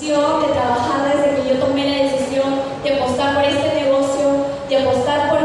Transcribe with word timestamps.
de 0.00 0.52
trabajar 0.52 1.10
desde 1.10 1.42
que 1.42 1.48
yo 1.48 1.58
tomé 1.58 1.86
la 1.86 2.12
decisión 2.12 2.60
de 2.84 2.94
apostar 2.96 3.34
por 3.34 3.44
este 3.44 3.82
negocio, 3.82 4.44
de 4.68 4.76
apostar 4.76 5.30
por 5.30 5.35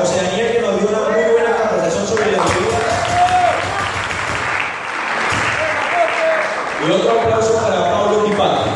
José 0.00 0.16
Daniel 0.24 0.52
que 0.52 0.60
nos 0.60 0.78
dio 0.80 0.88
una 0.88 1.08
muy 1.08 1.32
buena 1.32 1.56
capacitación 1.56 2.06
sobre 2.06 2.32
la 2.32 2.38
bebida. 2.42 2.78
Y 6.86 6.90
otro 6.90 7.20
aplauso 7.20 7.54
para 7.54 7.90
Pablo 7.92 8.24
Tipati. 8.24 8.70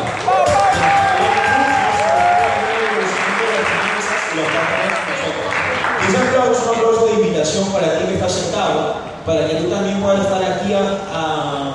Ese 6.07 6.17
aplauso 6.17 6.51
es 6.51 6.67
un 6.67 6.75
aplauso 6.75 7.05
de 7.05 7.13
invitación 7.21 7.65
para 7.71 7.97
ti 7.99 8.05
que 8.07 8.13
estás 8.15 8.31
sentado, 8.31 8.95
para 9.25 9.47
que 9.47 9.55
tú 9.55 9.69
también 9.69 10.01
puedas 10.01 10.21
estar 10.21 10.41
aquí 10.43 10.73
a- 10.73 10.97
a- 11.13 11.73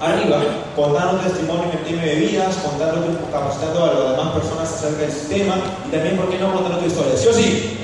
arriba, 0.00 0.38
contando 0.74 1.18
testimonios 1.20 1.74
en 1.74 1.84
tema 1.84 2.02
de 2.02 2.14
bebidas, 2.14 2.56
contando, 2.56 3.06
capacitando 3.30 3.84
a 3.84 3.86
las 3.94 4.16
demás 4.16 4.32
personas 4.34 4.72
acerca 4.72 5.02
del 5.02 5.12
sistema 5.12 5.54
y 5.86 5.90
también, 5.90 6.16
¿por 6.16 6.28
qué 6.30 6.38
no, 6.38 6.52
contando 6.52 6.78
tu 6.78 6.86
historia? 6.86 7.16
¿Sí 7.16 7.28
o 7.28 7.32
sí? 7.34 7.78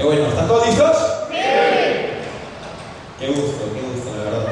Qué 0.00 0.06
bueno, 0.06 0.28
¿están 0.28 0.48
todos 0.48 0.66
listos? 0.66 0.96
Qué 3.18 3.26
gusto, 3.26 3.64
qué 3.74 3.82
gusto, 3.82 4.16
la 4.16 4.24
verdad. 4.24 4.46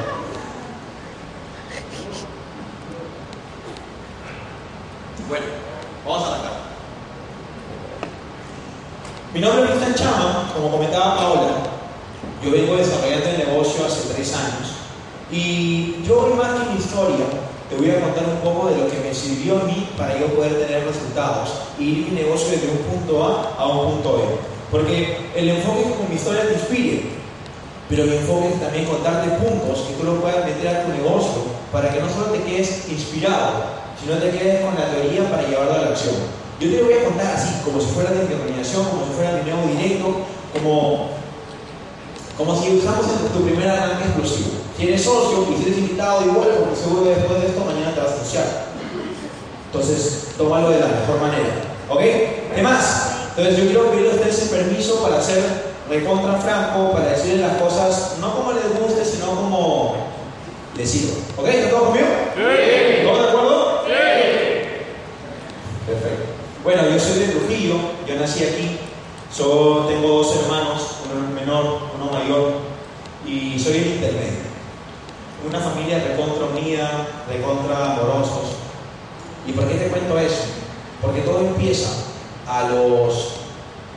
Bueno, 5.27 5.45
vamos 6.05 6.23
a 6.23 6.31
arrancar. 6.33 6.51
Mi 9.33 9.39
nombre 9.39 9.63
es 9.63 9.71
Cristian 9.71 9.95
Chama, 9.95 10.51
como 10.53 10.69
comentaba 10.69 11.17
Paola, 11.17 11.51
yo 12.45 12.51
vengo 12.51 12.75
desarrollando 12.75 13.29
el 13.29 13.37
negocio 13.39 13.87
hace 13.87 14.13
tres 14.13 14.35
años 14.35 14.75
y 15.31 16.03
yo 16.03 16.25
hoy 16.25 16.33
más 16.33 16.59
que 16.59 16.73
mi 16.73 16.77
historia 16.77 17.25
te 17.71 17.75
voy 17.75 17.89
a 17.89 18.01
contar 18.01 18.25
un 18.25 18.37
poco 18.41 18.69
de 18.69 18.77
lo 18.77 18.87
que 18.87 18.99
me 18.99 19.11
sirvió 19.15 19.61
a 19.61 19.63
mí 19.63 19.89
para 19.97 20.15
yo 20.15 20.27
poder 20.27 20.59
tener 20.59 20.85
resultados 20.85 21.49
y 21.79 21.85
ir 21.85 21.97
mi 22.11 22.21
negocio 22.21 22.49
desde 22.49 22.69
un 22.69 22.77
punto 22.83 23.23
A 23.25 23.55
a 23.57 23.65
un 23.65 23.93
punto 23.93 24.17
B. 24.17 24.23
Porque 24.69 25.18
el 25.35 25.49
enfoque 25.49 25.81
es 25.81 25.95
que 25.97 26.09
mi 26.09 26.15
historia 26.15 26.47
te 26.47 26.53
inspire, 26.53 27.03
pero 27.89 28.05
mi 28.05 28.17
enfoque 28.17 28.49
es 28.49 28.61
también 28.61 28.85
contarte 28.85 29.29
puntos 29.37 29.85
que 29.87 29.93
tú 29.95 30.03
lo 30.03 30.21
puedas 30.21 30.45
meter 30.45 30.67
a 30.67 30.83
tu 30.83 30.91
negocio 30.91 31.49
para 31.71 31.91
que 31.91 31.99
no 31.99 32.09
solo 32.09 32.27
te 32.27 32.43
quedes 32.43 32.89
inspirado, 32.89 33.79
sino 33.99 34.17
te 34.17 34.29
quedes 34.31 34.65
con 34.65 34.75
la 34.75 34.89
teoría 34.89 35.29
para 35.29 35.47
llevarlo 35.47 35.73
a 35.73 35.81
la 35.81 35.87
acción. 35.89 36.15
Yo 36.59 36.69
te 36.69 36.77
lo 36.77 36.85
voy 36.85 36.93
a 36.93 37.05
contar 37.05 37.33
así, 37.35 37.61
como 37.63 37.79
si 37.79 37.87
fuera 37.87 38.11
de 38.11 38.23
mi 38.23 38.35
como 38.35 39.05
si 39.05 39.13
fuera 39.15 39.41
mi 39.41 39.49
nuevo 39.49 39.67
directo, 39.71 40.25
como, 40.53 41.09
como 42.37 42.61
si 42.61 42.77
usamos 42.77 43.05
tu 43.33 43.43
primer 43.43 43.69
arranque 43.69 44.05
exclusivo. 44.05 44.59
Si 44.77 44.87
eres 44.87 45.03
socio 45.03 45.47
y 45.51 45.57
si 45.57 45.69
eres 45.69 45.77
invitado, 45.77 46.25
igual, 46.25 46.49
porque 46.59 46.75
seguro 46.75 47.03
que 47.03 47.15
después 47.15 47.41
de 47.41 47.47
esto 47.47 47.65
mañana 47.65 47.93
te 47.93 48.01
vas 48.01 48.11
a 48.11 48.15
asociar. 48.15 48.45
Entonces, 49.71 50.27
tómalo 50.37 50.69
de 50.69 50.79
la 50.79 50.87
mejor 50.87 51.21
manera. 51.21 51.49
¿Ok? 51.89 52.01
¿Qué 52.55 52.61
más? 52.61 53.08
Entonces, 53.39 53.63
yo 53.63 53.69
quiero 53.69 53.91
pedirle 53.91 54.09
a 54.09 54.15
ustedes 54.15 54.41
el 54.41 54.49
permiso 54.49 55.01
para 55.01 55.21
ser 55.21 55.41
recontra 55.89 56.33
franco, 56.41 56.91
para 56.91 57.11
decirles 57.11 57.39
las 57.39 57.55
cosas 57.55 58.17
no 58.19 58.35
como 58.35 58.51
les 58.51 58.77
guste, 58.77 59.05
sino 59.05 59.27
como 59.27 59.95
les 60.75 60.91
sirva. 60.91 61.13
¿Ok? 61.37 61.47
¿Están 61.47 61.69
todos 61.69 61.83
conmigo? 61.83 62.07
Sí. 62.35 63.03
¿Todos 63.05 63.21
de 63.21 63.29
acuerdo? 63.29 63.83
Sí. 63.85 63.93
Perfecto. 65.87 66.25
Bueno, 66.65 66.81
yo 66.89 66.99
soy 66.99 67.19
de 67.19 67.27
Trujillo, 67.27 67.75
yo 68.05 68.15
nací 68.15 68.43
aquí, 68.43 68.77
so, 69.33 69.85
tengo 69.87 70.09
dos 70.09 70.35
hermanos, 70.35 70.81
uno 71.05 71.33
menor, 71.33 71.79
uno 71.95 72.11
mayor, 72.11 72.51
y 73.25 73.57
soy 73.57 73.77
el 73.77 73.87
intermedio. 73.87 74.49
Una 75.47 75.61
familia 75.61 76.03
recontra 76.05 76.45
unida, 76.45 77.07
recontra 77.29 77.93
amorosos. 77.93 78.57
¿Y 79.47 79.53
por 79.53 79.65
qué 79.65 79.75
te 79.75 79.87
cuento 79.87 80.19
eso? 80.19 80.43
Porque 81.01 81.21
todo 81.21 81.39
empieza 81.39 82.08
a 82.49 82.67
los 82.69 83.33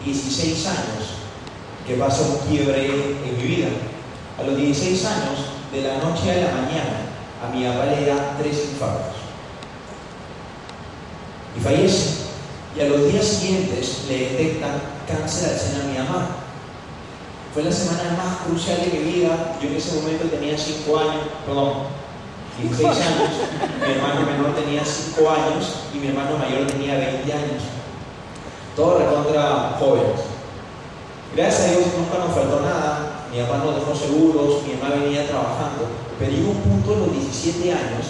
16 0.04 0.66
años 0.66 1.22
que 1.86 1.94
pasa 1.94 2.22
un 2.22 2.48
quiebre 2.48 2.86
en 2.86 3.36
mi 3.36 3.42
vida. 3.42 3.68
A 4.38 4.42
los 4.42 4.56
16 4.56 5.04
años, 5.06 5.38
de 5.72 5.82
la 5.82 5.98
noche 5.98 6.30
a 6.30 6.44
la 6.44 6.52
mañana, 6.52 7.12
a 7.42 7.54
mi 7.54 7.64
papá 7.64 7.86
le 7.86 8.06
da 8.06 8.36
tres 8.38 8.68
infartos. 8.72 9.16
Y 11.56 11.60
fallece. 11.60 12.22
Y 12.76 12.80
a 12.80 12.84
los 12.86 13.10
días 13.10 13.24
siguientes 13.24 14.04
le 14.08 14.18
detectan 14.18 14.80
cáncer 15.08 15.50
al 15.50 15.58
seno 15.58 15.84
a 15.84 15.86
mi 15.86 15.98
mamá. 15.98 16.28
Fue 17.52 17.62
la 17.62 17.72
semana 17.72 18.16
más 18.16 18.46
crucial 18.46 18.78
de 18.80 18.98
mi 18.98 19.12
vida. 19.12 19.56
Yo 19.60 19.68
en 19.68 19.76
ese 19.76 19.96
momento 19.96 20.24
tenía 20.28 20.56
5 20.56 20.98
años, 20.98 21.22
perdón, 21.44 21.72
16 22.62 22.88
años. 22.88 23.30
Mi 23.86 23.92
hermano 23.92 24.26
menor 24.26 24.54
tenía 24.54 24.82
5 24.84 25.30
años 25.30 25.74
y 25.94 25.98
mi 25.98 26.08
hermano 26.08 26.38
mayor 26.38 26.66
tenía 26.66 26.96
20 26.96 27.32
años. 27.32 27.81
Todos 28.76 29.02
recontra 29.02 29.76
jóvenes. 29.78 30.20
Gracias 31.36 31.60
a 31.60 31.70
Dios 31.72 31.86
nunca 31.96 32.24
nos 32.24 32.34
faltó 32.34 32.60
nada, 32.60 33.26
mi 33.32 33.40
papá 33.40 33.58
nos 33.64 33.76
dejó 33.76 33.94
seguros, 33.94 34.62
mi 34.66 34.74
mamá 34.74 34.96
venía 34.96 35.26
trabajando, 35.26 35.88
pero 36.18 36.30
llegó 36.30 36.50
un 36.50 36.60
punto 36.60 36.94
a 36.94 36.98
los 36.98 37.12
17 37.12 37.72
años, 37.72 38.04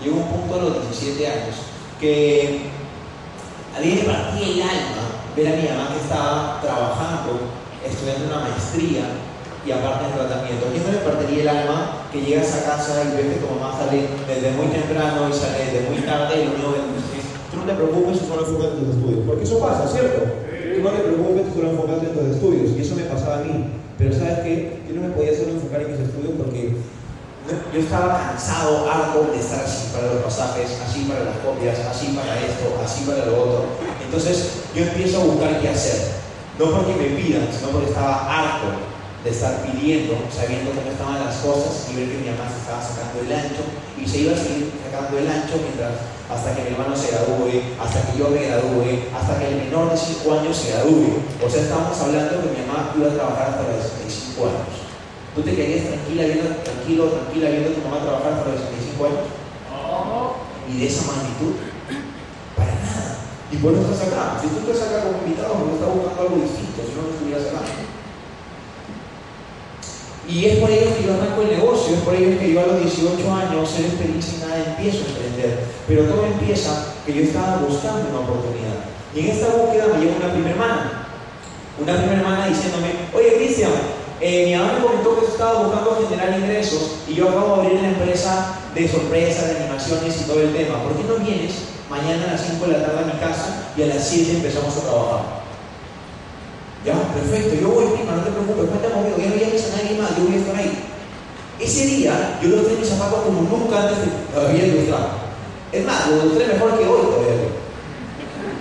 llegó 0.00 0.16
un 0.18 0.28
punto 0.28 0.54
a 0.54 0.62
los 0.62 0.90
17 0.90 1.26
años, 1.26 1.56
que 1.98 2.70
a 3.76 3.80
mí 3.80 3.98
me 3.98 4.02
partía 4.02 4.46
el 4.46 4.62
alma 4.62 5.04
ver 5.36 5.48
a 5.48 5.56
mi 5.56 5.68
mamá 5.68 5.88
que 5.90 6.00
estaba 6.02 6.60
trabajando, 6.62 7.50
estudiando 7.84 8.26
una 8.26 8.48
maestría, 8.48 9.06
y 9.64 9.70
aparte 9.70 10.06
del 10.06 10.14
tratamiento. 10.14 10.66
¿A 10.66 10.70
quién 10.70 10.82
no 10.82 10.92
le 10.92 10.98
partiría 10.98 11.42
el 11.42 11.48
alma 11.48 12.02
que 12.10 12.22
llegas 12.22 12.54
a 12.54 12.64
casa 12.66 13.02
y 13.04 13.16
ves 13.16 13.38
que 13.38 13.46
tu 13.46 13.54
mamá 13.54 13.78
sale 13.78 14.08
desde 14.26 14.50
muy 14.52 14.66
temprano 14.66 15.28
y 15.30 15.32
sale 15.32 15.66
desde 15.66 15.88
muy 15.88 16.02
tarde 16.02 16.42
y 16.42 16.44
lo 16.46 16.54
único 16.54 16.74
que 16.74 17.01
no 17.62 17.68
te 17.70 17.78
preocupes, 17.78 18.18
tú 18.18 18.26
solo 18.26 18.42
enfocas 18.42 18.68
en 18.74 18.78
tus 18.82 18.94
estudios? 18.96 19.20
Porque 19.26 19.44
eso 19.44 19.58
pasa, 19.60 19.86
¿cierto? 19.86 20.18
Tú 20.18 20.80
no 20.82 20.90
te 20.90 21.02
preocupes, 21.02 21.46
tú 21.46 21.50
solo 21.54 21.70
enfocas 21.70 22.02
en 22.02 22.12
tus 22.12 22.26
estudios. 22.34 22.70
Y 22.76 22.80
eso 22.82 22.96
me 22.96 23.06
pasaba 23.06 23.38
a 23.38 23.44
mí. 23.46 23.54
Pero 23.98 24.10
¿sabes 24.14 24.38
qué? 24.42 24.82
Yo 24.88 24.94
no 24.98 25.08
me 25.08 25.14
podía 25.14 25.36
solo 25.36 25.54
enfocar 25.54 25.82
en 25.82 25.92
mis 25.92 26.00
estudios 26.00 26.34
porque 26.36 26.74
yo 27.74 27.80
estaba 27.80 28.18
cansado, 28.18 28.90
harto 28.90 29.30
de 29.32 29.38
estar 29.38 29.64
así 29.64 29.90
para 29.92 30.14
los 30.14 30.22
pasajes, 30.22 30.78
así 30.82 31.04
para 31.06 31.24
las 31.24 31.38
copias, 31.38 31.78
así 31.78 32.14
para 32.14 32.38
esto, 32.38 32.66
así 32.82 33.04
para 33.04 33.26
lo 33.26 33.34
otro. 33.42 33.64
Entonces 34.02 34.62
yo 34.74 34.82
empiezo 34.82 35.20
a 35.20 35.24
buscar 35.24 35.60
qué 35.60 35.68
hacer. 35.68 36.22
No 36.58 36.70
porque 36.70 36.94
me 36.94 37.16
pidan, 37.16 37.48
sino 37.50 37.70
porque 37.70 37.88
estaba 37.88 38.26
harto 38.26 38.91
de 39.22 39.30
estar 39.30 39.62
pidiendo, 39.62 40.18
sabiendo 40.34 40.74
cómo 40.74 40.90
estaban 40.90 41.22
las 41.22 41.36
cosas 41.38 41.86
y 41.90 41.96
ver 41.96 42.10
que 42.10 42.18
mi 42.18 42.30
mamá 42.34 42.50
se 42.50 42.58
estaba 42.58 42.82
sacando 42.82 43.22
el 43.22 43.30
ancho 43.30 43.62
y 43.94 44.02
se 44.02 44.26
iba 44.26 44.34
a 44.34 44.36
seguir 44.36 44.74
sacando 44.82 45.14
el 45.18 45.30
ancho 45.30 45.62
mientras 45.62 45.94
hasta 46.26 46.56
que 46.56 46.66
mi 46.66 46.74
hermano 46.74 46.96
se 46.96 47.12
gradúe, 47.12 47.76
hasta 47.78 48.02
que 48.08 48.18
yo 48.18 48.32
me 48.32 48.42
gradúe, 48.42 49.06
hasta 49.14 49.38
que 49.38 49.46
el 49.46 49.56
menor 49.68 49.92
de 49.92 49.96
5 49.96 50.26
años 50.32 50.56
se 50.56 50.72
gradúe. 50.72 51.22
O 51.38 51.46
sea, 51.46 51.62
estábamos 51.62 51.94
hablando 52.00 52.40
que 52.40 52.50
mi 52.50 52.66
mamá 52.66 52.90
iba 52.96 53.12
a 53.12 53.14
trabajar 53.14 53.46
hasta 53.52 53.68
los 53.68 53.84
65 53.84 54.48
años. 54.48 54.74
¿Tú 55.36 55.42
te 55.44 55.54
quedarías 55.54 55.86
tranquila 55.86 56.24
viendo, 56.24 56.56
tranquilo, 56.64 57.02
tranquila 57.12 57.46
viendo 57.52 57.68
a 57.70 57.74
tu 57.76 57.82
mamá 57.84 58.02
trabajar 58.02 58.32
hasta 58.32 58.48
los 58.48 58.60
65 58.64 59.06
años? 59.06 59.26
Y 60.72 60.78
de 60.80 60.86
esa 60.88 61.04
magnitud, 61.04 61.60
para 62.56 62.72
nada. 62.80 63.22
Y 63.52 63.56
por 63.60 63.76
eso 63.76 63.82
estás 63.92 64.08
acá. 64.08 64.40
Si 64.40 64.48
tú 64.48 64.64
estás 64.64 64.88
acá 64.88 65.04
como 65.04 65.20
invitado, 65.20 65.52
no 65.52 65.76
estás 65.76 65.90
buscando 65.92 66.22
algo 66.22 66.36
distinto, 66.40 66.80
si 66.80 66.96
no, 66.96 67.06
no 67.06 67.12
estuvieras 67.12 67.44
acá. 67.52 67.91
Y 70.28 70.46
es 70.46 70.58
por 70.58 70.70
ello 70.70 70.94
que 70.96 71.06
yo 71.06 71.14
arranco 71.14 71.42
el 71.42 71.58
negocio, 71.58 71.94
es 71.94 72.00
por 72.02 72.14
ello 72.14 72.38
que 72.38 72.52
yo 72.52 72.60
a 72.60 72.66
los 72.66 72.80
18 72.80 73.32
años, 73.32 73.68
ser 73.68 73.90
feliz 73.90 74.34
y 74.36 74.40
nada, 74.40 74.64
empiezo 74.64 75.04
a 75.04 75.08
emprender. 75.08 75.64
Pero 75.88 76.04
todo 76.04 76.26
empieza 76.26 76.94
que 77.04 77.12
yo 77.12 77.22
estaba 77.22 77.56
buscando 77.56 78.08
una 78.08 78.20
oportunidad. 78.20 78.86
Y 79.14 79.20
en 79.20 79.26
esta 79.26 79.48
búsqueda 79.48 79.88
me 79.92 80.04
llega 80.04 80.16
una 80.16 80.32
primera 80.32 80.50
hermana. 80.52 81.08
Una 81.80 81.96
primera 81.96 82.20
hermana 82.20 82.46
diciéndome, 82.46 82.92
oye 83.12 83.34
Cristian, 83.36 83.72
eh, 84.20 84.46
mi 84.46 84.54
mamá 84.54 84.74
me 84.74 84.84
comentó 84.84 85.18
que 85.18 85.26
estaba 85.26 85.64
buscando 85.64 86.06
generar 86.08 86.38
ingresos 86.38 87.02
y 87.08 87.14
yo 87.14 87.28
acabo 87.28 87.56
de 87.56 87.62
abrir 87.62 87.78
una 87.80 87.88
empresa 87.88 88.60
de 88.72 88.88
sorpresas, 88.88 89.48
de 89.48 89.56
animaciones 89.56 90.20
y 90.20 90.24
todo 90.24 90.40
el 90.40 90.54
tema. 90.54 90.80
¿Por 90.84 90.94
qué 90.94 91.02
no 91.02 91.16
vienes 91.16 91.52
mañana 91.90 92.28
a 92.28 92.32
las 92.32 92.46
5 92.46 92.64
de 92.66 92.72
la 92.78 92.86
tarde 92.86 93.00
a 93.00 93.14
mi 93.14 93.18
casa 93.18 93.72
y 93.76 93.82
a 93.82 93.86
las 93.86 94.08
7 94.08 94.36
empezamos 94.36 94.76
a 94.76 94.80
trabajar? 94.80 95.41
Ya, 96.82 96.98
perfecto, 97.14 97.54
yo 97.62 97.68
voy, 97.70 97.94
prima, 97.94 98.18
no 98.18 98.26
te 98.26 98.34
preocupes, 98.34 98.66
cuéntame 98.66 99.14
conmigo, 99.14 99.16
yo 99.22 99.30
no 99.30 99.38
llames 99.38 99.70
a 99.70 99.76
nadie 99.78 100.02
más, 100.02 100.18
yo 100.18 100.26
voy 100.26 100.34
a 100.34 100.38
estar 100.42 100.56
ahí. 100.56 100.74
Ese 101.62 101.86
día 101.86 102.40
yo 102.42 102.48
los 102.48 102.66
mis 102.74 102.88
zapatos 102.88 103.22
como 103.22 103.42
nunca 103.46 103.86
antes 103.86 104.02
todavía 104.34 104.66
ilustrado. 104.66 105.30
Es 105.70 105.86
más, 105.86 106.10
los 106.10 106.24
ilustré 106.26 106.58
mejor 106.58 106.74
que 106.74 106.82
hoy 106.82 107.06
todavía. 107.06 107.54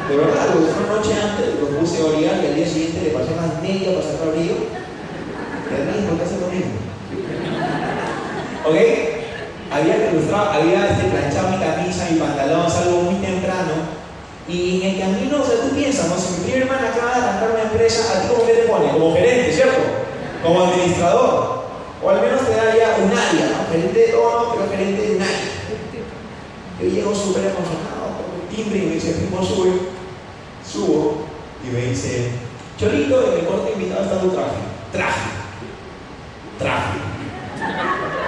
De 0.05 0.13
verdad, 0.21 0.53
los 0.53 0.69
ilustré 0.69 0.85
noche 0.85 1.13
antes, 1.17 1.45
los 1.57 1.69
puse 1.81 1.97
a 1.97 2.05
orillar 2.05 2.37
y 2.43 2.45
al 2.45 2.55
día 2.61 2.67
siguiente 2.69 3.09
le 3.09 3.09
pasé 3.09 3.33
más 3.33 3.57
media 3.57 3.89
para 3.97 4.05
sacar 4.05 4.37
brillo. 4.37 4.69
Y 4.69 5.73
a 5.73 5.81
mí, 5.81 6.05
¿por 6.05 6.13
qué 6.13 6.23
hace 6.29 6.37
lo 6.37 6.53
mismo? 6.53 6.77
¿Ok? 8.69 8.77
Había 9.73 9.97
que 9.97 10.09
ilustrar, 10.13 10.61
había 10.61 10.93
este, 10.93 11.09
planchado 11.09 11.49
mi 11.49 11.57
camisa, 11.57 12.05
mi 12.05 12.19
pantalón, 12.19 12.69
salgo 12.69 13.01
muy 13.01 13.17
temprano 13.17 14.00
y 14.51 14.81
en 14.81 14.89
el 14.89 14.99
camino, 14.99 15.41
o 15.41 15.45
sea, 15.45 15.61
tú 15.61 15.75
piensas, 15.75 16.09
¿no? 16.09 16.17
Si 16.17 16.41
mi 16.41 16.51
prima 16.51 16.65
hermana 16.65 16.89
acaba 16.89 17.15
de 17.15 17.21
arrancar 17.21 17.51
una 17.51 17.63
empresa, 17.63 18.03
¿a 18.03 18.21
ti 18.21 18.27
cómo 18.27 18.43
te 18.43 18.67
pone? 18.67 18.91
Como 18.91 19.13
gerente, 19.13 19.53
¿cierto? 19.53 19.79
Como 20.43 20.63
administrador. 20.63 21.61
O 22.03 22.09
al 22.09 22.21
menos 22.21 22.41
te 22.41 22.51
da 22.51 22.75
ya 22.75 22.97
un 23.01 23.11
área, 23.11 23.45
¿no? 23.47 23.71
Gerente 23.71 23.99
de 23.99 24.07
todo, 24.07 24.53
pero 24.53 24.69
gerente 24.69 25.01
de 25.01 25.11
un. 25.15 25.23
Yo 26.81 26.87
llego 26.87 27.15
súper 27.15 27.45
emocionado 27.45 28.19
con 28.19 28.41
el 28.41 28.55
timbre 28.55 28.79
y 28.79 28.81
me 28.87 28.95
dice, 28.95 29.13
primo, 29.13 29.41
sube. 29.41 29.71
Subo 30.67 31.25
y 31.63 31.73
me 31.73 31.81
dice, 31.87 32.31
Cholito, 32.77 33.31
en 33.31 33.39
el 33.39 33.45
corte 33.45 33.73
invitado 33.73 34.03
está 34.03 34.19
tu 34.19 34.29
traje. 34.31 34.61
Traje. 34.91 35.29
Traje. 36.59 36.97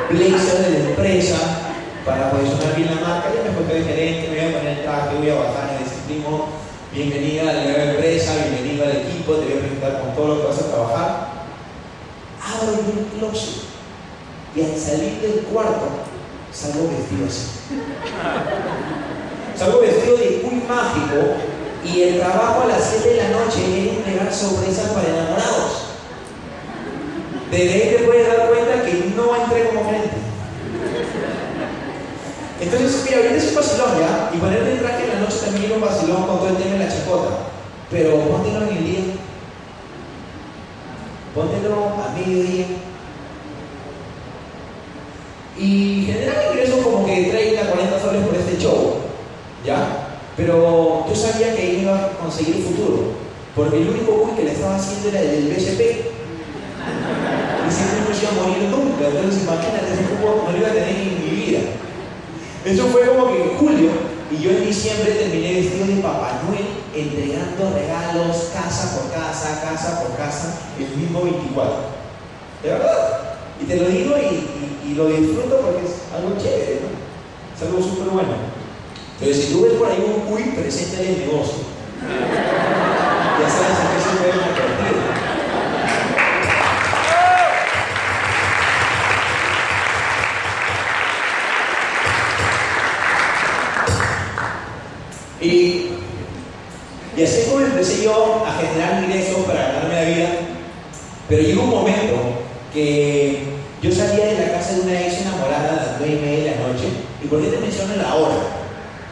Blazer 0.10 0.72
de 0.72 0.80
la 0.80 0.90
empresa 0.90 1.38
para 2.06 2.32
posicionar 2.32 2.76
bien 2.76 2.96
la 2.96 3.08
marca. 3.08 3.30
Ya 3.34 3.50
me 3.50 3.56
fue 3.56 3.74
de 3.74 3.84
gerente, 3.84 4.30
me 4.30 4.40
voy 4.40 4.54
a 4.54 4.58
poner 4.58 4.78
el 4.78 4.84
traje, 4.84 5.16
voy 5.18 5.30
a 5.30 5.36
bajar 5.36 5.73
primo, 6.08 6.48
bienvenida 6.94 7.42
a 7.42 7.54
la 7.54 7.64
nueva 7.64 7.84
empresa, 7.84 8.36
bienvenido 8.36 8.86
al 8.86 8.98
equipo, 8.98 9.36
te 9.36 9.46
voy 9.46 9.54
a 9.54 9.60
presentar 9.60 10.02
con 10.02 10.16
todo 10.16 10.28
lo 10.28 10.42
que 10.42 10.48
vas 10.48 10.60
a 10.60 10.68
trabajar. 10.68 11.34
Abro 12.44 12.74
el 12.74 13.20
closet 13.20 13.64
y 14.56 14.62
al 14.62 14.78
salir 14.78 15.22
del 15.22 15.46
cuarto 15.46 15.88
salgo 16.52 16.90
vestido 16.90 17.28
así. 17.28 17.48
Salgo 19.58 19.82
vestido 19.82 20.18
de 20.18 20.42
muy 20.44 20.64
mágico 20.68 21.38
y 21.86 22.02
el 22.02 22.20
trabajo 22.20 22.64
a 22.64 22.68
las 22.68 22.84
7 22.90 23.10
de 23.10 23.18
la 23.18 23.30
noche 23.30 23.84
era 23.84 23.94
entregar 23.94 24.34
sorpresas 24.34 24.90
para 24.92 25.10
enamorados. 25.10 25.84
Desde 27.52 27.74
ahí 27.74 27.96
te 27.98 28.04
puedes 28.04 28.28
dar 28.28 28.48
cuenta 28.50 28.84
que 28.84 29.14
no 29.16 29.36
entré 29.36 29.68
como 29.68 29.86
gerente. 29.86 30.18
Entonces, 32.64 33.04
mira, 33.04 33.18
ahorita 33.18 33.36
es 33.36 33.78
ya, 33.78 34.32
y 34.34 34.38
ponerte 34.38 34.72
el 34.72 34.80
traje 34.80 35.04
en 35.04 35.10
la 35.10 35.20
noche 35.20 35.38
también 35.44 35.74
un 35.74 35.82
vacilón 35.82 36.24
con 36.24 36.40
todo 36.40 36.48
el 36.48 36.56
tema 36.56 36.78
la 36.78 36.88
chacota. 36.88 37.30
Pero 37.92 38.22
póntelo 38.22 38.62
en 38.64 38.78
el 38.78 38.86
día. 38.86 39.00
Póntelo 41.36 41.76
a 42.00 42.18
mediodía. 42.18 42.66
Y 45.60 46.06
generaba 46.08 46.52
ingresos 46.52 46.86
como 46.86 47.06
que 47.06 47.26
30, 47.26 47.70
40 47.70 48.00
soles 48.00 48.26
por 48.26 48.36
este 48.36 48.58
show. 48.58 48.96
¿Ya? 49.66 50.08
Pero 50.38 51.06
yo 51.08 51.16
sabía 51.16 51.54
que 51.56 51.82
iba 51.82 51.96
a 51.96 52.10
conseguir 52.12 52.56
el 52.56 52.64
futuro. 52.64 53.12
Porque 53.56 53.82
el 53.82 53.90
único 53.90 54.14
boom 54.14 54.36
que 54.38 54.44
le 54.44 54.54
estaba 54.54 54.78
haciendo 54.78 55.10
era 55.10 55.20
el 55.20 55.32
del 55.32 55.54
BSP. 55.54 55.82
Y 57.68 57.72
siempre 57.72 58.16
se 58.16 58.24
iba 58.24 58.32
a 58.32 58.48
morir 58.48 58.70
nunca. 58.70 59.08
Entonces 59.08 59.44
imagínate, 59.44 59.94
ese 59.94 60.04
cupo 60.04 60.46
no 60.46 60.52
lo 60.52 60.58
iba 60.58 60.70
a 60.70 60.72
tener 60.72 60.90
en 60.90 61.24
mi 61.24 61.46
vida. 61.46 61.60
Eso 62.66 62.88
fue 62.88 63.06
como 63.08 63.28
que 63.28 63.44
en 63.44 63.58
julio 63.58 63.92
y 64.32 64.42
yo 64.42 64.52
en 64.52 64.66
diciembre 64.66 65.12
terminé 65.12 65.62
vestido 65.62 65.86
de 65.86 66.02
Papá 66.02 66.42
Noel 66.48 66.66
entregando 66.96 67.76
regalos 67.76 68.52
casa 68.54 68.98
por 68.98 69.12
casa, 69.12 69.62
casa 69.62 70.02
por 70.02 70.16
casa, 70.16 70.60
el 70.80 70.98
mismo 70.98 71.24
24. 71.24 71.76
¿De 72.64 72.70
verdad? 72.70 73.36
Y 73.62 73.66
te 73.66 73.76
lo 73.76 73.90
digo 73.90 74.16
y, 74.18 74.94
lo 74.96 75.08
disfruto 75.08 75.58
porque 75.58 75.86
es 75.86 76.06
algo 76.14 76.38
chévere, 76.38 76.82
¿no? 76.86 76.94
Es 77.56 77.62
algo 77.64 77.82
súper 77.82 78.10
bueno. 78.10 78.30
Entonces, 79.20 79.46
si 79.46 79.54
tú 79.54 79.64
ves 79.64 79.74
por 79.74 79.90
ahí 79.90 80.06
un 80.06 80.22
cuy, 80.30 80.44
preséntale 80.56 81.10
el 81.10 81.20
negocio. 81.26 81.66
ya 83.42 83.50
sabes 83.50 83.80
a 83.80 83.90
qué 83.90 84.00
se 84.00 84.18
puede 84.18 84.83
empecé 97.84 98.06
yo 98.06 98.46
a 98.48 98.54
generar 98.54 99.04
ingresos 99.04 99.44
para 99.46 99.68
ganarme 99.68 99.94
la 99.94 100.04
vida, 100.04 100.30
pero 101.28 101.44
llegó 101.44 101.64
un 101.64 101.70
momento 101.70 102.16
que 102.74 103.44
yo 103.82 103.92
salía 103.92 104.26
de 104.26 104.48
la 104.48 104.54
casa 104.54 104.76
de 104.76 104.82
una 104.82 105.02
ex 105.02 105.22
enamorada 105.22 105.70
a 105.70 105.76
las 105.76 106.00
9 106.00 106.14
y 106.14 106.26
media 106.26 106.44
de 106.44 106.52
la 106.52 106.68
noche. 106.68 106.88
¿Y 107.22 107.28
por 107.28 107.42
qué 107.42 107.48
te 107.50 107.58
menciono 107.58 107.96
la 107.98 108.16
hora? 108.16 108.36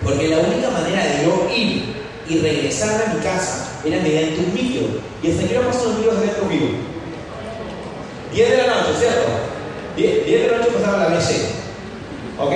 Porque 0.01 0.29
la 0.29 0.39
única 0.39 0.69
manera 0.69 1.05
de 1.05 1.25
yo 1.25 1.49
ir 1.53 1.95
y 2.29 2.37
regresar 2.39 3.07
a 3.07 3.13
mi 3.13 3.19
casa 3.19 3.81
era 3.83 4.01
mediante 4.01 4.39
un 4.39 4.53
micro. 4.53 4.87
Y 5.21 5.31
hasta 5.31 5.47
que 5.47 5.55
no 5.55 5.61
paso 5.63 5.89
los 5.89 5.97
micros 5.97 6.21
de 6.21 6.27
conmigo. 6.31 6.67
10 8.33 8.49
de 8.49 8.57
la 8.57 8.67
noche, 8.67 8.91
¿cierto? 8.99 9.27
10, 9.97 10.25
de 10.25 10.47
la 10.47 10.57
noche 10.59 10.69
pasaba 10.71 11.09
la 11.09 11.17
BC. 11.17 11.31
¿Ok? 12.39 12.53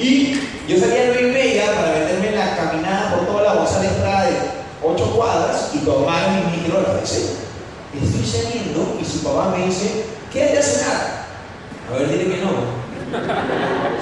Y 0.00 0.34
yo 0.66 0.80
salía 0.80 1.02
a 1.02 1.06
9 1.14 1.28
y 1.28 1.32
media 1.32 1.66
para 1.76 1.92
meterme 1.92 2.28
en 2.30 2.34
la 2.34 2.56
caminada 2.56 3.14
por 3.14 3.26
toda 3.28 3.54
la 3.54 3.80
de 3.80 3.86
Estrada 3.86 4.53
8 4.84 5.12
cuadras 5.16 5.70
y 5.72 5.78
tomar 5.78 6.30
mi 6.30 6.58
micro 6.58 6.78
a 6.78 6.82
la 6.82 7.00
BC. 7.00 7.44
Y 7.94 8.04
estoy 8.04 8.26
saliendo 8.26 8.98
y 9.00 9.04
su 9.04 9.22
papá 9.22 9.54
me 9.56 9.66
dice, 9.66 10.04
¿qué 10.32 10.46
de 10.46 10.62
cenar? 10.62 11.24
A 11.88 11.96
ver, 11.96 12.08
dile 12.08 12.34
que 12.34 12.42
no. 12.42 12.50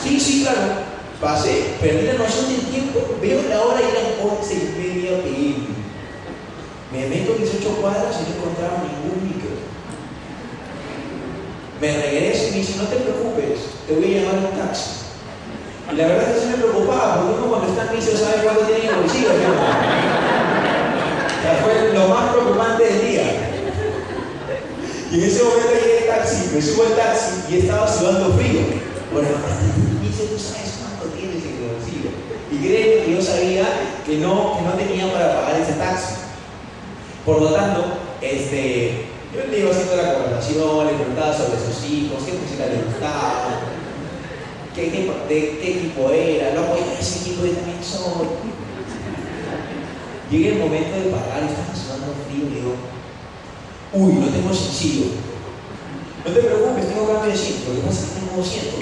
Sí, 0.03 0.19
sí, 0.19 0.43
claro. 0.43 0.93
Pasé, 1.21 1.75
perdí 1.81 2.07
la 2.07 2.15
noción 2.15 2.49
del 2.49 2.63
tiempo, 2.63 2.99
veo 3.21 3.43
la 3.49 3.61
hora 3.63 3.81
y 3.81 3.85
eran 3.85 4.39
11 4.39 4.55
y 4.55 4.75
media 4.77 5.23
PM. 5.23 5.73
Me 6.91 7.07
meto 7.07 7.35
18 7.35 7.69
cuadras 7.81 8.17
y 8.17 8.31
no 8.31 8.37
encontraba 8.37 8.83
ningún 8.83 9.29
micro. 9.29 9.51
Me 11.81 11.97
regreso 11.97 12.49
y 12.49 12.51
me 12.51 12.57
dice, 12.57 12.77
no 12.77 12.85
te 12.85 12.97
preocupes, 12.97 13.61
te 13.87 13.95
voy 13.95 14.17
a 14.17 14.21
llamar 14.21 14.51
un 14.51 14.59
taxi. 14.59 14.91
Y 15.93 15.97
la 15.97 16.07
verdad 16.09 16.29
es 16.29 16.35
que 16.35 16.41
sí 16.41 16.47
me 16.49 16.63
preocupaba, 16.63 17.23
porque 17.23 17.35
uno 17.39 17.47
cuando 17.51 17.69
está 17.69 17.91
en 17.91 17.97
vicio 17.97 18.17
sabe 18.17 18.43
cuánto 18.43 18.63
tiene 18.63 18.85
en 18.85 18.89
el 18.89 18.95
bolsillo. 18.97 19.31
Fue 21.57 21.93
lo 21.93 22.09
más 22.09 22.33
preocupante 22.33 22.85
del 22.85 23.09
día. 23.09 23.23
Y 25.11 25.15
en 25.17 25.25
ese 25.25 25.43
momento 25.43 25.69
llegué 25.75 25.99
el 25.99 26.07
taxi, 26.07 26.51
me 26.55 26.63
subo 26.63 26.85
al 26.85 26.97
taxi 26.97 27.33
y 27.51 27.59
estaba 27.59 27.87
sudando 27.87 28.33
frío. 28.33 28.61
Bueno, 29.13 29.29
y 29.29 30.09
dice, 30.09 30.25
tú 30.25 30.39
sabes 30.39 30.81
cuánto 30.81 31.15
tienes 31.15 31.45
en 31.45 31.61
el 31.61 31.69
bolsillo. 31.69 32.11
Y 32.51 32.57
creen 32.57 33.05
que 33.05 33.15
yo 33.15 33.23
sabía 33.23 33.65
que 34.07 34.19
no, 34.19 34.57
que 34.57 34.63
no 34.63 34.73
tenía 34.73 35.13
para 35.13 35.35
pagar 35.35 35.61
ese 35.61 35.75
taxi. 35.75 36.15
Por 37.27 37.43
lo 37.43 37.53
tanto, 37.53 37.85
este, 38.23 39.05
yo 39.35 39.45
le 39.51 39.61
iba 39.61 39.71
haciendo 39.71 39.97
la 39.97 40.15
conversación, 40.15 40.87
le 40.87 40.93
preguntaba 40.95 41.37
sobre 41.37 41.61
sus 41.61 41.85
hijos, 41.91 42.23
qué 42.25 42.33
música 42.33 42.67
le 42.67 42.83
gustaba, 42.89 43.61
qué 44.75 44.89
tipo, 44.89 45.13
de 45.29 45.59
qué 45.61 45.71
equipo 45.79 46.11
era, 46.11 46.55
no, 46.55 46.75
ese 46.99 47.21
equipo 47.21 47.45
yo 47.45 47.53
también 47.53 47.85
soy. 47.85 48.62
Llega 50.33 50.57
el 50.57 50.65
momento 50.65 50.97
de 50.97 51.13
pagar, 51.13 51.45
estaba 51.45 51.77
sudando 51.77 52.17
frío 52.25 52.49
y 52.49 52.57
digo, 52.57 52.73
uy, 53.93 54.15
no 54.17 54.33
tengo 54.33 54.49
sencillo. 54.49 55.13
No 56.25 56.33
te 56.33 56.41
preocupes, 56.41 56.89
tengo 56.89 57.05
cambio 57.05 57.31
de 57.31 57.37
100, 57.37 57.69
lo 57.69 57.75
que 57.77 57.85
pasa 57.85 58.01
es 58.01 58.09
que 58.09 58.17
tengo 58.17 58.41
200. 58.41 58.81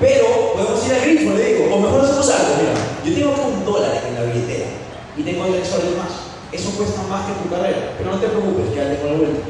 Pero 0.00 0.24
podemos 0.56 0.86
ir 0.86 0.94
al 0.94 1.00
grifo, 1.02 1.36
le 1.36 1.44
digo, 1.44 1.76
o 1.76 1.78
mejor 1.78 2.00
hacemos 2.00 2.30
algo, 2.30 2.56
mira, 2.56 2.72
yo 3.04 3.12
tengo 3.12 3.36
un 3.44 3.64
dólar 3.66 4.00
en 4.00 4.14
la 4.14 4.32
billetera 4.32 4.72
y 5.18 5.22
tengo 5.22 5.44
tres 5.52 5.68
soles 5.68 5.92
más. 6.00 6.32
Eso 6.56 6.70
cuesta 6.72 7.02
más 7.04 7.28
que 7.28 7.36
tu 7.36 7.52
carrera, 7.52 7.92
pero 7.98 8.12
no 8.12 8.16
te 8.16 8.28
preocupes, 8.28 8.74
ya 8.74 8.88
tengo 8.96 9.12
la 9.12 9.18
vuelta. 9.28 9.44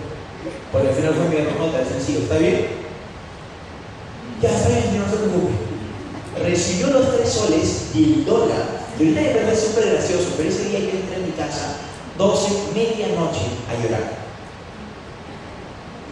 Porque 0.72 0.88
al 0.88 0.94
final 0.94 1.14
fue 1.14 1.30
mi 1.30 1.38
nota, 1.46 1.80
es 1.80 1.86
sencillo, 1.86 2.26
¿está 2.26 2.34
bien? 2.38 2.66
Ya 4.42 4.50
está 4.50 4.68
bien, 4.70 4.98
no 4.98 5.06
se 5.06 5.22
preocupe. 5.22 5.71
Recibió 6.40 6.88
los 6.88 7.14
tres 7.14 7.28
soles 7.28 7.90
y 7.94 8.04
el 8.04 8.24
dólar. 8.24 8.82
Y 8.98 9.02
ahorita 9.02 9.20
de 9.20 9.32
verdad 9.34 9.52
es 9.52 9.60
súper 9.60 9.92
gracioso, 9.92 10.34
pero 10.36 10.48
ese 10.48 10.68
día 10.68 10.80
yo 10.80 10.90
entré 10.90 11.16
en 11.16 11.26
mi 11.26 11.32
casa, 11.32 11.76
12, 12.16 12.72
medianoche, 12.74 13.52
a 13.68 13.82
llorar. 13.82 14.22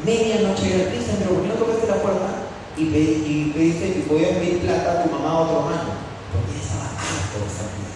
Medianoche 0.05 0.65
a 0.65 0.69
llorar, 0.69 0.93
Cristian, 0.93 1.17
pero 1.21 1.31
¿por 1.35 1.43
qué 1.43 1.49
no 1.49 1.55
tocaste 1.55 1.87
la 1.89 2.03
puerta 2.03 2.29
y, 2.77 2.83
y 2.83 3.53
pediste 3.55 3.93
que 3.95 4.01
podías 4.01 4.37
pedir 4.37 4.61
plata 4.61 4.93
a 4.93 5.03
tu 5.05 5.11
mamá 5.11 5.31
a 5.31 5.41
otro 5.41 5.61
mano? 5.63 5.93
Porque 6.33 6.53
ya 6.53 6.63
estaba 6.65 6.89
harto 6.93 7.37
de 7.41 7.49
esta 7.49 7.65
vida. 7.73 7.93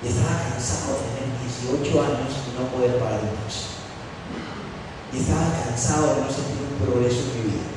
Y 0.00 0.06
estaba 0.08 0.34
cansado 0.48 0.96
de 0.96 1.08
tener 1.12 1.28
18 1.44 2.00
años 2.00 2.32
y 2.32 2.50
no 2.56 2.68
poder 2.72 2.96
pagar 2.96 3.20
el 3.20 3.32
taxi. 3.44 3.76
Y 5.12 5.20
estaba 5.20 5.52
cansado 5.52 6.16
de 6.16 6.20
no 6.24 6.30
sentir 6.32 6.64
un 6.64 6.80
progreso 6.80 7.28
en 7.28 7.32
mi 7.36 7.42
vida. 7.52 7.68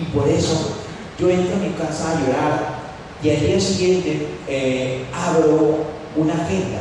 Y 0.00 0.04
por 0.16 0.28
eso 0.28 0.79
yo 1.20 1.28
entro 1.28 1.54
a 1.54 1.58
mi 1.58 1.70
casa 1.70 2.10
a 2.10 2.20
llorar 2.20 2.80
y 3.22 3.30
al 3.30 3.40
día 3.40 3.60
siguiente 3.60 4.26
eh, 4.48 5.04
abro 5.12 5.84
una 6.16 6.32
agenda. 6.32 6.80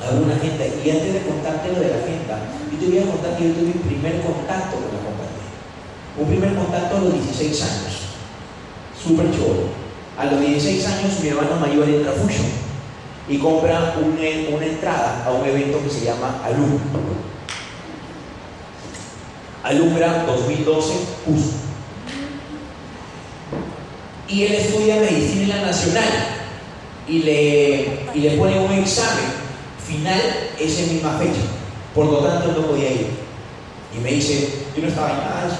Abro 0.00 0.24
una 0.24 0.34
agenda. 0.34 0.64
Y 0.66 0.90
antes 0.90 1.12
de 1.12 1.20
contarte 1.20 1.72
lo 1.72 1.80
de 1.80 1.90
la 1.90 1.96
agenda, 1.96 2.38
yo 2.72 2.78
te 2.78 2.86
voy 2.86 2.98
a 2.98 3.12
contar 3.12 3.36
que 3.36 3.48
yo 3.48 3.54
tuve 3.54 3.66
mi 3.66 3.72
primer 3.72 4.22
contacto 4.22 4.76
con 4.76 4.88
la 4.88 5.04
compañía. 5.04 5.52
Un 6.18 6.26
primer 6.28 6.54
contacto 6.54 6.96
a 6.96 7.00
los 7.00 7.12
16 7.12 7.62
años. 7.62 7.94
Súper 8.96 9.30
chulo. 9.32 9.82
A 10.16 10.24
los 10.24 10.40
16 10.40 10.86
años 10.86 11.20
mi 11.20 11.28
hermano 11.28 11.56
mayor 11.60 11.88
entra 11.88 12.12
a 12.12 12.14
Fusion 12.14 12.62
y 13.28 13.38
compra 13.38 13.94
una 14.02 14.66
entrada 14.66 15.24
a 15.26 15.30
un 15.30 15.46
evento 15.46 15.82
que 15.82 15.90
se 15.90 16.06
llama 16.06 16.40
Alum. 16.44 16.78
Alumbra 19.62 20.24
2012 20.26 20.92
Justo 21.24 21.61
y 24.32 24.44
él 24.44 24.54
estudia 24.54 24.96
medicina 24.96 25.42
en 25.42 25.48
la 25.50 25.66
nacional 25.66 26.08
y 27.06 27.18
le, 27.18 27.98
y 28.14 28.20
le 28.20 28.30
pone 28.38 28.58
un 28.58 28.72
examen 28.72 29.26
final 29.86 30.20
esa 30.58 30.90
misma 30.90 31.18
fecha. 31.18 31.42
Por 31.94 32.06
lo 32.06 32.18
tanto, 32.18 32.52
no 32.52 32.66
podía 32.68 32.90
ir. 32.90 33.08
Y 33.94 34.00
me 34.00 34.12
dice, 34.12 34.48
yo 34.74 34.82
no 34.82 34.88
estaba 34.88 35.10
en 35.10 35.16
nada 35.18 35.58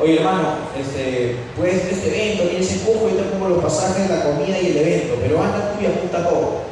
Oye, 0.00 0.18
hermano, 0.18 0.54
este, 0.78 1.36
puedes 1.56 1.84
este 1.84 2.08
evento, 2.08 2.44
tienes 2.44 2.72
el 2.72 2.80
cupo, 2.80 3.08
yo 3.08 3.16
te 3.16 3.30
pongo 3.30 3.48
los 3.48 3.64
pasajes, 3.64 4.08
la 4.08 4.22
comida 4.22 4.60
y 4.60 4.66
el 4.68 4.76
evento, 4.76 5.14
pero 5.20 5.42
anda 5.42 5.72
tú 5.72 5.82
y 5.82 5.86
apunta 5.86 6.28
todo. 6.28 6.62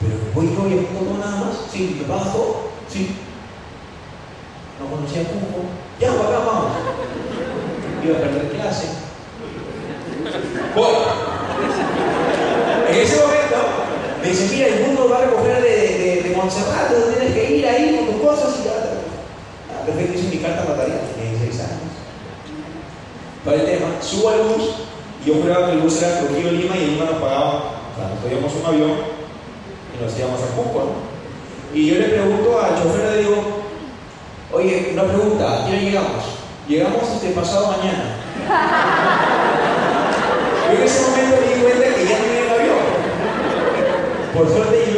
Pero 0.00 0.14
voy 0.34 0.46
yo 0.46 0.68
y 0.68 0.78
apunto 0.78 1.04
todo 1.04 1.18
nada 1.18 1.36
más. 1.44 1.56
Sí, 1.72 1.96
¿te 1.98 2.04
pagas 2.04 2.32
todo? 2.32 2.68
Sí. 2.92 3.16
No 4.78 4.94
conocía 4.94 5.22
el 5.22 5.26
cupo. 5.28 5.64
Ya, 5.98 6.12
acá 6.12 6.38
vamos. 6.44 6.72
Iba 8.04 8.16
a 8.18 8.20
perder 8.20 8.50
clase. 8.50 9.03
Voy. 10.74 10.92
En 12.88 12.96
ese 12.96 13.16
momento 13.20 13.56
me 14.20 14.28
dice, 14.28 14.48
mira, 14.50 14.66
el 14.66 14.86
mundo 14.86 15.08
va 15.08 15.18
a 15.18 15.20
recoger 15.22 15.62
de, 15.62 16.22
de, 16.22 16.36
Montserrat, 16.36 16.90
tienes 17.16 17.32
que 17.32 17.56
ir 17.56 17.66
ahí 17.66 17.96
con 17.96 18.06
tus 18.06 18.28
cosas 18.28 18.60
y 18.60 18.64
ya. 18.64 18.72
Ah, 19.70 19.86
perfecto, 19.86 20.18
hice 20.18 20.34
mi 20.34 20.42
carta 20.42 20.64
notarial, 20.64 21.00
tenía 21.14 21.30
16 21.30 21.60
años. 21.60 21.94
Para 23.44 23.56
el 23.58 23.66
tema, 23.66 23.86
subo 24.00 24.30
al 24.30 24.40
bus 24.40 24.70
y 25.24 25.28
yo 25.28 25.34
juraba 25.34 25.66
que 25.66 25.72
el 25.72 25.78
bus 25.78 26.02
era 26.02 26.20
Trujillo 26.20 26.50
Lima 26.50 26.76
y 26.76 26.86
Lima 26.86 27.04
nos 27.04 27.22
pagaba, 27.22 27.54
o 27.54 27.96
sea, 27.96 28.08
nos 28.08 28.18
podíamos 28.18 28.52
un 28.54 28.66
avión 28.66 28.90
y 29.94 30.02
nos 30.02 30.18
íbamos 30.18 30.40
a 30.42 30.46
Cusco, 30.56 30.88
Y 31.72 31.86
yo 31.86 31.94
le 32.00 32.08
pregunto 32.08 32.60
al 32.60 32.82
chofer, 32.82 33.12
le 33.12 33.18
digo, 33.18 33.36
oye, 34.52 34.90
una 34.92 35.04
pregunta, 35.04 35.62
¿a 35.62 35.66
quién 35.66 35.84
llegamos? 35.84 36.24
Llegamos 36.66 37.02
este 37.14 37.30
pasado 37.30 37.76
mañana. 37.76 39.30
Yo 40.74 40.80
en 40.80 40.86
ese 40.86 41.02
momento 41.02 41.36
me 41.40 41.54
di 41.54 41.60
cuenta 41.60 41.94
que 41.94 42.04
ya 42.04 42.18
no 42.18 42.24
el 42.24 42.50
avión. 42.50 42.78
Por 44.34 44.48
suerte 44.48 44.93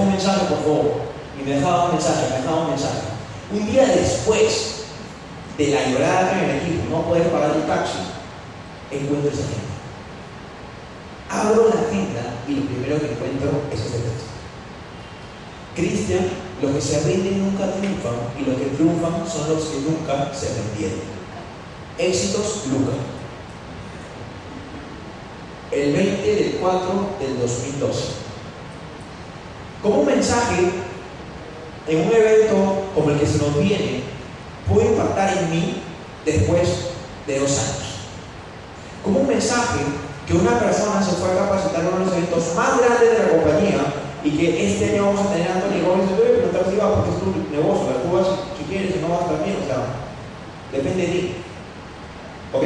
un 0.00 0.12
mensaje, 0.12 0.46
por 0.46 0.58
favor. 0.58 0.92
Y 1.38 1.44
me 1.44 1.56
dejaba 1.56 1.86
un 1.86 1.92
mensaje, 1.92 2.30
me 2.30 2.36
dejaba 2.38 2.62
un 2.62 2.70
mensaje. 2.70 3.00
Un 3.52 3.70
día 3.70 3.86
después 3.86 4.84
de 5.58 5.68
la 5.68 5.88
llorada 5.88 6.40
que 6.40 6.46
me 6.46 6.56
equipo, 6.58 6.90
no 6.90 7.02
poder 7.02 7.30
pagar 7.30 7.56
el 7.56 7.66
taxi, 7.66 7.98
encuentro 8.90 9.30
esa 9.30 9.42
agenda. 9.42 9.66
Abro 11.28 11.68
la 11.68 11.80
agenda 11.80 12.34
y 12.46 12.54
lo 12.54 12.66
primero 12.66 13.00
que 13.00 13.12
encuentro 13.12 13.62
es 13.72 13.80
ese 13.80 13.98
texto. 13.98 14.36
Cristian 15.74 16.26
los 16.62 16.72
que 16.72 16.80
se 16.80 17.00
rinden 17.00 17.44
nunca 17.44 17.70
triunfan 17.72 18.14
y 18.38 18.48
los 18.48 18.56
que 18.58 18.66
triunfan 18.76 19.28
son 19.28 19.54
los 19.54 19.64
que 19.64 19.80
nunca 19.80 20.32
se 20.32 20.54
rindieron. 20.54 21.00
Éxitos 21.98 22.66
Lucas. 22.70 22.94
El 25.70 25.92
20 25.92 26.34
del 26.34 26.52
4 26.60 26.88
del 27.20 27.40
2012. 27.40 28.25
Como 29.86 30.00
un 30.00 30.06
mensaje 30.06 30.66
en 31.86 32.00
un 32.00 32.12
evento 32.12 32.90
como 32.92 33.10
el 33.10 33.20
que 33.20 33.26
se 33.26 33.38
nos 33.38 33.56
viene 33.56 34.02
puede 34.68 34.88
impactar 34.88 35.38
en 35.38 35.48
mí 35.48 35.80
después 36.24 36.90
de 37.24 37.38
dos 37.38 37.50
años. 37.50 38.10
Como 39.04 39.20
un 39.20 39.28
mensaje 39.28 39.78
que 40.26 40.34
una 40.34 40.58
persona 40.58 41.00
se 41.00 41.12
fue 41.12 41.30
a 41.30 41.46
capacitar 41.46 41.82
en 41.82 41.86
uno 41.86 41.98
de 41.98 42.04
los 42.04 42.14
eventos 42.14 42.56
más 42.56 42.80
grandes 42.80 43.12
de 43.12 43.18
la 43.20 43.28
compañía 43.30 43.78
y 44.24 44.30
que 44.32 44.72
este 44.72 44.90
año 44.90 45.06
vamos 45.06 45.20
a 45.20 45.32
tener 45.32 45.50
a 45.52 45.54
de 45.54 45.60
pero 45.62 46.48
tal 46.48 46.68
si 46.68 46.76
va 46.78 46.94
porque 46.96 47.10
es 47.10 47.20
tu 47.20 47.54
negocio, 47.54 47.86
vas 48.12 48.26
si 48.58 48.64
quieres, 48.64 49.00
no 49.00 49.08
vas 49.08 49.28
también, 49.28 49.54
o 49.62 49.66
sea, 49.66 49.86
depende 50.72 51.00
de 51.00 51.12
ti. 51.12 51.34
¿Ok? 52.52 52.64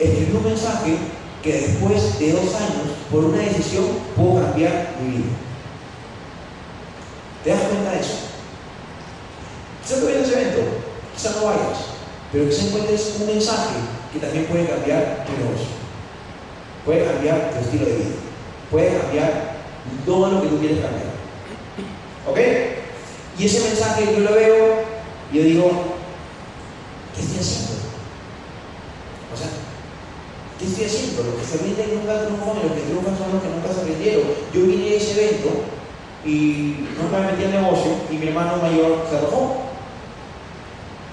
Escribí 0.00 0.34
un 0.34 0.44
mensaje 0.44 0.96
que 1.42 1.52
después 1.52 2.18
de 2.18 2.32
dos 2.32 2.54
años, 2.54 2.96
por 3.10 3.26
una 3.26 3.42
decisión, 3.42 3.84
puedo 4.16 4.40
cambiar 4.40 4.94
mi 5.02 5.18
vida. 5.18 5.28
¿Te 7.44 7.50
das 7.50 7.62
cuenta 7.62 7.92
de 7.92 8.00
eso? 8.00 8.14
Quizás 9.82 10.00
te 10.00 10.04
vayas 10.04 10.20
a 10.20 10.24
ese 10.24 10.40
evento, 10.40 10.60
quizás 11.18 11.36
no 11.36 11.46
vayas, 11.46 11.78
pero 12.32 12.50
se 12.52 12.68
encuentres 12.68 13.14
un 13.18 13.26
mensaje 13.26 13.74
que 14.12 14.20
también 14.20 14.46
puede 14.46 14.66
cambiar 14.66 15.26
tu 15.26 15.32
negocio, 15.32 15.74
puede 16.84 17.04
cambiar 17.04 17.50
tu 17.50 17.58
estilo 17.58 17.86
de 17.86 17.96
vida, 17.96 18.14
puede 18.70 18.98
cambiar 18.98 19.58
todo 20.06 20.30
lo 20.30 20.42
que 20.42 20.48
tú 20.48 20.58
quieres 20.58 20.78
cambiar. 20.78 21.10
¿Ok? 22.28 22.38
Y 23.36 23.46
ese 23.46 23.68
mensaje 23.68 24.14
yo 24.14 24.20
lo 24.20 24.32
veo 24.32 24.82
y 25.32 25.36
yo 25.36 25.42
digo, 25.42 25.70
¿qué 27.14 27.22
estoy 27.22 27.40
haciendo? 27.40 27.74
O 29.34 29.36
sea, 29.36 29.48
¿qué 30.58 30.66
estoy 30.66 30.84
diciendo, 30.84 31.24
los 31.24 31.34
que 31.34 31.46
se 31.50 31.64
rinden 31.64 31.98
nunca 31.98 32.26
triunfan 32.26 32.62
y 32.62 32.68
los 32.68 32.72
que 32.78 32.86
triunfan 32.86 33.18
son 33.18 33.32
los 33.34 33.42
que 33.42 33.48
nunca 33.48 33.74
se 33.74 33.84
rindieron. 33.84 34.22
Yo 34.54 34.62
vine 34.62 34.90
a 34.90 34.94
ese 34.94 35.18
evento 35.18 35.50
y 36.24 36.86
nunca 36.94 37.18
me 37.18 37.32
metí 37.32 37.44
al 37.44 37.62
negocio 37.62 37.90
y 38.08 38.14
mi 38.14 38.28
hermano 38.28 38.62
mayor 38.62 39.06
se 39.10 39.16
arrojó. 39.16 39.67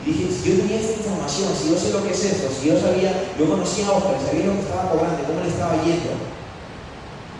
Dije, 0.06 0.30
si 0.30 0.54
yo 0.54 0.62
tenía 0.62 0.80
esta 0.80 1.02
información, 1.02 1.50
si 1.58 1.74
yo 1.74 1.78
sé 1.82 1.90
lo 1.90 2.06
que 2.06 2.14
es 2.14 2.24
esto, 2.24 2.46
si 2.54 2.70
yo 2.70 2.78
sabía, 2.78 3.34
yo 3.34 3.50
conocía 3.50 3.90
a 3.90 3.98
Oscar, 3.98 4.22
sabía 4.22 4.46
lo 4.46 4.54
que 4.54 4.70
estaba 4.70 4.94
cobrando, 4.94 5.26
cómo 5.26 5.42
le 5.42 5.50
estaba 5.50 5.82
yendo. 5.82 6.14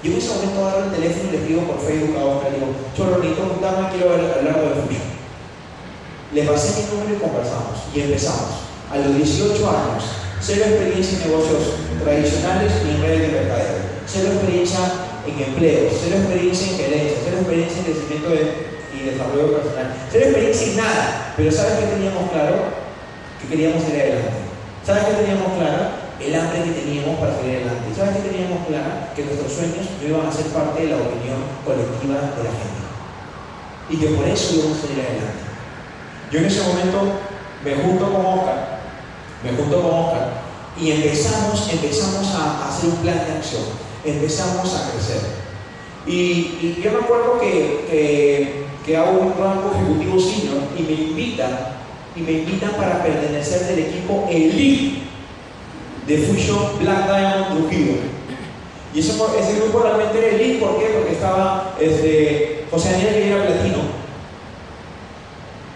Yo 0.02 0.12
en 0.12 0.18
ese 0.18 0.34
momento 0.34 0.66
agarro 0.66 0.86
el 0.90 0.98
teléfono 0.98 1.30
y 1.30 1.32
le 1.32 1.38
escribo 1.46 1.62
por 1.70 1.80
Facebook 1.82 2.18
a 2.18 2.26
Oscar 2.26 2.50
y 2.50 2.56
digo, 2.58 2.74
Cholo, 2.98 3.22
necesito 3.22 3.54
juntarme, 3.54 3.90
quiero 3.94 4.18
hablar 4.18 4.42
de 4.42 4.50
la 4.50 4.82
fusión. 4.82 5.16
Le 6.34 6.42
pasé 6.44 6.68
mi 6.74 6.84
número 6.90 7.16
y 7.16 7.22
conversamos. 7.22 7.76
Y 7.94 8.02
empezamos. 8.02 8.66
A 8.90 8.98
los 8.98 9.14
18 9.14 9.56
años, 9.70 10.04
cero 10.42 10.66
experiencia 10.66 11.22
en 11.22 11.30
negocios 11.30 11.64
tradicionales 12.02 12.74
y 12.82 12.90
en 12.90 13.02
redes 13.02 13.22
de 13.22 13.28
mercadeo. 13.30 13.78
Cero 14.06 14.30
experiencia 14.34 14.80
en 15.26 15.36
empleo, 15.42 15.90
cero 15.90 16.18
experiencia 16.18 16.66
en 16.70 16.78
gerencia, 16.78 17.18
cero 17.26 17.38
experiencia 17.40 17.78
en 17.78 17.86
crecimiento 17.86 18.30
y 18.96 19.12
desarrollo 19.12 19.60
personal, 19.60 19.94
cero 20.12 20.26
experiencia 20.26 20.68
en 20.72 20.78
nada. 20.78 21.34
Pero 21.36 21.52
¿sabes 21.52 21.74
qué 21.80 21.86
teníamos 21.88 22.32
claro? 22.32 22.56
Que 23.42 23.48
queríamos 23.48 23.84
ir 23.90 24.00
adelante. 24.00 24.40
¿Sabes 24.86 25.04
qué 25.06 25.14
teníamos 25.14 25.52
claro? 25.60 26.06
El 26.16 26.36
hambre 26.36 26.64
que 26.64 26.80
teníamos 26.80 27.20
para 27.20 27.36
salir 27.36 27.60
adelante. 27.60 27.92
¿Sabes 27.92 28.16
qué 28.16 28.30
teníamos 28.32 28.66
claro? 28.68 29.12
Que 29.16 29.26
nuestros 29.26 29.52
sueños 29.52 29.86
no 30.00 30.08
iban 30.08 30.28
a 30.28 30.32
ser 30.32 30.48
parte 30.56 30.82
de 30.82 30.90
la 30.96 31.04
opinión 31.04 31.44
colectiva 31.68 32.16
de 32.32 32.44
la 32.48 32.54
gente. 32.56 32.82
Y 33.90 33.98
que 33.98 34.08
por 34.16 34.26
eso 34.26 34.56
íbamos 34.56 34.80
a 34.80 34.82
salir 34.82 35.04
adelante. 35.04 35.44
Yo 36.32 36.40
en 36.40 36.46
ese 36.46 36.62
momento 36.64 37.20
me 37.64 37.76
junto 37.76 38.06
con 38.12 38.26
Oscar, 38.26 38.80
me 39.44 39.52
junto 39.52 39.82
con 39.82 39.92
Oscar 39.92 40.46
y 40.80 40.92
empezamos, 40.92 41.70
empezamos 41.72 42.28
a 42.36 42.68
hacer 42.68 42.90
un 42.90 42.98
plan 42.98 43.26
de 43.26 43.34
acción, 43.34 43.64
empezamos 44.04 44.74
a 44.76 44.92
crecer. 44.92 45.22
Y, 46.06 46.82
yo 46.84 46.92
me 46.92 47.00
acuerdo 47.00 47.40
que, 47.40 47.86
que, 47.90 48.65
hago 48.94 49.20
un 49.20 49.34
rango 49.40 49.72
ejecutivo 49.74 50.20
senior 50.20 50.62
y 50.78 50.84
me 50.84 50.94
invitan, 50.94 51.52
y 52.16 52.22
me 52.22 52.32
invitan 52.32 52.72
para 52.72 53.02
pertenecer 53.02 53.62
del 53.68 53.80
equipo 53.80 54.28
elite 54.30 55.00
de 56.08 56.18
Fusion 56.20 56.80
Black 56.80 57.08
Diamond 57.08 57.58
Trujillo. 57.58 57.94
Y 58.94 59.00
ese, 59.00 59.12
ese 59.12 59.60
grupo 59.60 59.80
realmente 59.80 60.18
era 60.18 60.38
elite, 60.38 60.60
¿por 60.60 60.78
qué? 60.80 60.86
Porque 60.98 61.14
estaba 61.14 61.76
este, 61.80 62.66
José 62.72 62.92
Daniel 62.92 63.14
que 63.16 63.28
era 63.28 63.46
platino, 63.46 63.78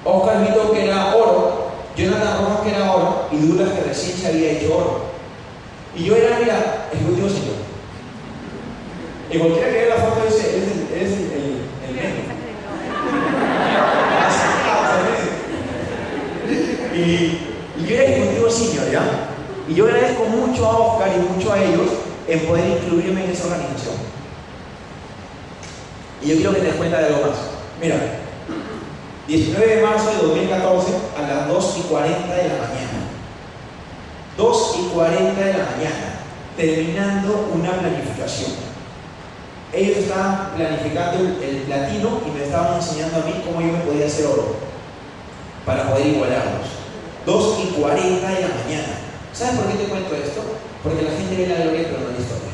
Oscar 0.05 0.47
Vito 0.47 0.71
que 0.71 0.85
era 0.85 1.15
oro, 1.15 1.71
Jonathan 1.97 2.37
Rojas 2.41 2.59
que 2.63 2.69
era 2.69 2.93
oro 2.93 3.27
y 3.31 3.37
Douglas 3.37 3.69
que 3.73 3.81
recién 3.89 4.17
se 4.17 4.27
había 4.27 4.51
hecho 4.51 4.77
oro. 4.77 5.01
Y 5.95 6.05
yo 6.05 6.15
era, 6.15 6.39
mira, 6.39 6.87
ejecutivo 6.93 7.27
señor. 7.27 7.55
Y 9.31 9.37
cualquiera 9.37 9.67
que 9.67 9.73
vea 9.73 9.95
la 9.95 10.03
foto 10.03 10.25
dice, 10.25 10.57
es 10.57 10.63
el, 10.63 10.81
es 11.01 11.11
el, 11.11 11.23
el, 11.25 11.59
y, 16.95 17.39
y 17.77 17.85
yo 17.85 17.95
era 17.95 18.03
ejecutivo 18.03 18.49
senior, 18.49 18.91
¿ya? 18.91 19.03
Y 19.67 19.73
yo 19.75 19.85
agradezco 19.85 20.25
mucho 20.25 20.65
a 20.65 20.77
Oscar 20.77 21.08
y 21.08 21.08
mucho 21.21 21.53
a 21.53 21.63
ellos 21.63 21.87
en 22.27 22.39
poder 22.41 22.77
incluirme 22.77 23.25
en 23.25 23.31
esa 23.31 23.45
organización. 23.45 23.95
Y 26.21 26.29
yo 26.29 26.35
quiero 26.35 26.53
que 26.53 26.59
te 26.59 26.65
des 26.67 26.75
cuenta 26.75 26.99
de 26.99 27.05
algo 27.07 27.21
más. 27.21 27.37
Mira, 27.81 27.95
19 29.27 29.75
de 29.75 29.81
marzo 29.81 30.09
de 30.09 30.27
2014 30.27 30.91
a 31.17 31.21
las 31.21 31.47
2 31.47 31.75
y 31.77 31.81
40 31.81 32.33
de 32.35 32.49
la 32.49 32.55
mañana. 32.55 32.99
2 34.37 34.75
y 34.79 34.89
40 34.93 35.41
de 35.41 35.53
la 35.53 35.65
mañana, 35.65 36.19
terminando 36.57 37.49
una 37.53 37.71
planificación. 37.73 38.51
Ellos 39.71 39.97
estaban 39.97 40.55
planificando 40.55 41.19
el, 41.43 41.57
platino 41.67 42.21
y 42.25 42.31
me 42.31 42.43
estaban 42.43 42.77
enseñando 42.77 43.17
a 43.17 43.25
mí 43.25 43.43
cómo 43.45 43.61
yo 43.61 43.73
me 43.73 43.79
podía 43.79 44.07
hacer 44.07 44.25
oro 44.25 44.55
para 45.65 45.89
poder 45.89 46.07
igualarlos. 46.07 46.67
2 47.25 47.59
y 47.63 47.79
40 47.79 48.27
de 48.27 48.41
la 48.41 48.47
mañana. 48.47 48.93
¿Sabes 49.31 49.59
por 49.59 49.71
qué 49.71 49.77
te 49.77 49.89
cuento 49.89 50.15
esto? 50.15 50.41
Porque 50.83 51.03
la 51.03 51.11
gente 51.11 51.35
ve 51.35 51.47
la 51.47 51.63
gloria 51.63 51.87
pero 51.91 51.99
no 51.99 52.15
la 52.15 52.23
historia. 52.23 52.53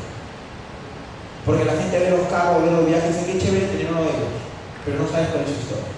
Porque 1.46 1.64
la 1.64 1.78
gente 1.78 1.98
ve 1.98 2.10
los 2.10 2.26
carros, 2.26 2.62
ve 2.64 2.70
los 2.74 2.86
viajes, 2.86 3.14
dice 3.14 3.26
que 3.30 3.38
chévere 3.38 3.70
tener 3.70 3.86
uno 3.86 4.02
de 4.02 4.10
ellos, 4.10 4.34
pero 4.82 4.98
no 4.98 5.06
sabes 5.06 5.30
cuál 5.30 5.46
es 5.46 5.54
su 5.54 5.62
historia. 5.62 5.94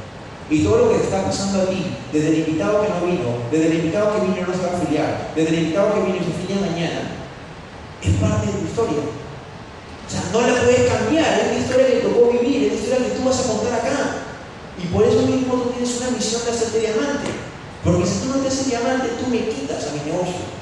Y 0.49 0.65
todo 0.65 0.77
lo 0.77 0.93
que 0.93 0.99
te 1.01 1.05
está 1.05 1.25
pasando 1.25 1.63
a 1.63 1.67
ti, 1.73 1.97
desde 2.13 2.29
el 2.29 2.39
invitado 2.45 2.81
que 2.81 2.89
no 2.89 3.01
vino, 3.05 3.29
desde 3.53 3.67
el 3.69 3.75
invitado 3.81 4.13
que 4.13 4.25
vino 4.29 4.37
y 4.37 4.45
no 4.45 4.53
se 4.53 4.65
va 4.65 4.77
a 4.77 5.33
desde 5.37 5.49
el 5.49 5.61
invitado 5.61 5.93
que 5.93 6.05
vino 6.09 6.17
y 6.17 6.25
se 6.25 6.33
afilia 6.37 6.69
mañana, 6.69 7.01
es 8.01 8.13
parte 8.21 8.47
de 8.49 8.53
tu 8.61 8.65
historia. 8.65 9.05
O 9.09 10.11
sea, 10.11 10.25
no 10.33 10.41
la 10.41 10.65
puedes 10.65 10.89
cambiar, 10.89 11.33
es 11.37 11.53
la 11.53 11.61
historia 11.61 11.87
que 11.87 11.93
te 12.01 12.09
tocó 12.09 12.33
vivir, 12.33 12.65
es 12.65 12.73
la 12.73 12.81
historia 12.81 13.09
que 13.09 13.17
tú 13.17 13.25
vas 13.25 13.41
a 13.41 13.49
contar 13.49 13.73
acá. 13.73 13.99
Y 14.81 14.87
por 14.89 15.05
eso 15.05 15.21
mismo 15.25 15.53
tú 15.53 15.69
tienes 15.77 16.01
una 16.01 16.17
misión 16.17 16.45
de 16.45 16.51
hacerte 16.53 16.81
diamante. 16.81 17.29
Porque 17.85 18.07
si 18.07 18.21
tú 18.21 18.29
no 18.33 18.41
te 18.41 18.49
haces 18.49 18.69
diamante, 18.69 19.17
tú 19.21 19.29
me 19.29 19.49
quitas 19.49 19.89
a 19.89 19.93
mi 19.93 20.01
negocio. 20.09 20.58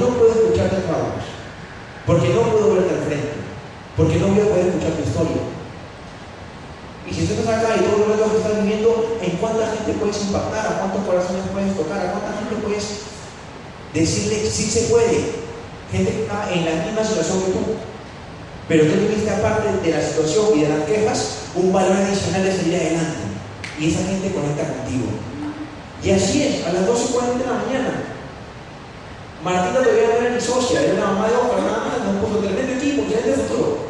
No 0.00 0.08
puedo 0.16 0.32
escucharte 0.32 0.88
palabras. 0.88 1.28
Porque 2.06 2.32
no 2.32 2.40
puedo 2.48 2.74
verte 2.74 2.94
al 2.96 3.04
frente. 3.04 3.36
Porque 3.96 4.16
no 4.16 4.28
voy 4.28 4.40
a 4.40 4.48
poder 4.48 4.66
escuchar 4.72 4.96
tu 4.96 5.02
historia. 5.04 5.42
Y 7.04 7.12
si 7.12 7.26
tú 7.26 7.34
estás 7.34 7.58
acá 7.58 7.76
y 7.76 7.84
todo 7.84 8.08
lo 8.08 8.30
que 8.30 8.38
estás 8.38 8.62
viviendo, 8.62 9.18
¿en 9.20 9.36
cuánta 9.36 9.66
gente 9.76 9.92
puedes 9.98 10.22
impactar? 10.22 10.66
¿A 10.66 10.78
cuántos 10.80 11.04
corazones 11.04 11.42
puedes 11.52 11.76
tocar? 11.76 12.00
¿A 12.00 12.12
cuánta 12.12 12.38
gente 12.40 12.64
puedes 12.64 12.86
decirle 13.92 14.48
sí 14.48 14.64
se 14.64 14.88
puede? 14.88 15.42
Gente 15.92 16.22
está 16.22 16.48
en 16.48 16.64
la 16.64 16.86
misma 16.86 17.04
situación 17.04 17.42
que 17.44 17.52
tú. 17.52 17.60
Pero 18.68 18.86
tú 18.86 18.94
viviste 19.00 19.28
aparte 19.28 19.68
de 19.82 19.90
la 19.90 20.00
situación 20.00 20.46
y 20.56 20.62
de 20.62 20.68
las 20.68 20.84
quejas, 20.86 21.50
un 21.56 21.72
valor 21.72 21.96
adicional 21.96 22.44
de 22.44 22.56
salir 22.56 22.76
adelante. 22.76 23.26
Y 23.78 23.90
esa 23.90 24.06
gente 24.06 24.32
conecta 24.32 24.64
contigo. 24.64 25.10
Y 26.02 26.10
así 26.12 26.42
es, 26.42 26.64
a 26.64 26.72
las 26.72 26.86
12.40 26.86 27.36
de 27.36 27.46
la 27.46 27.58
mañana. 27.66 28.09
Martina 29.42 29.80
todavía 29.80 30.08
no 30.08 30.26
era 30.26 30.34
mi 30.34 30.40
socia, 30.40 30.82
era 30.84 30.94
una 31.00 31.16
mamá 31.16 31.28
de 31.28 31.36
otra, 31.36 31.64
nada 31.64 31.80
más, 31.88 32.04
nos 32.04 32.20
puso 32.20 32.44
tremendo 32.44 32.76
equipo, 32.76 33.08
de 33.08 33.32
futuro. 33.32 33.88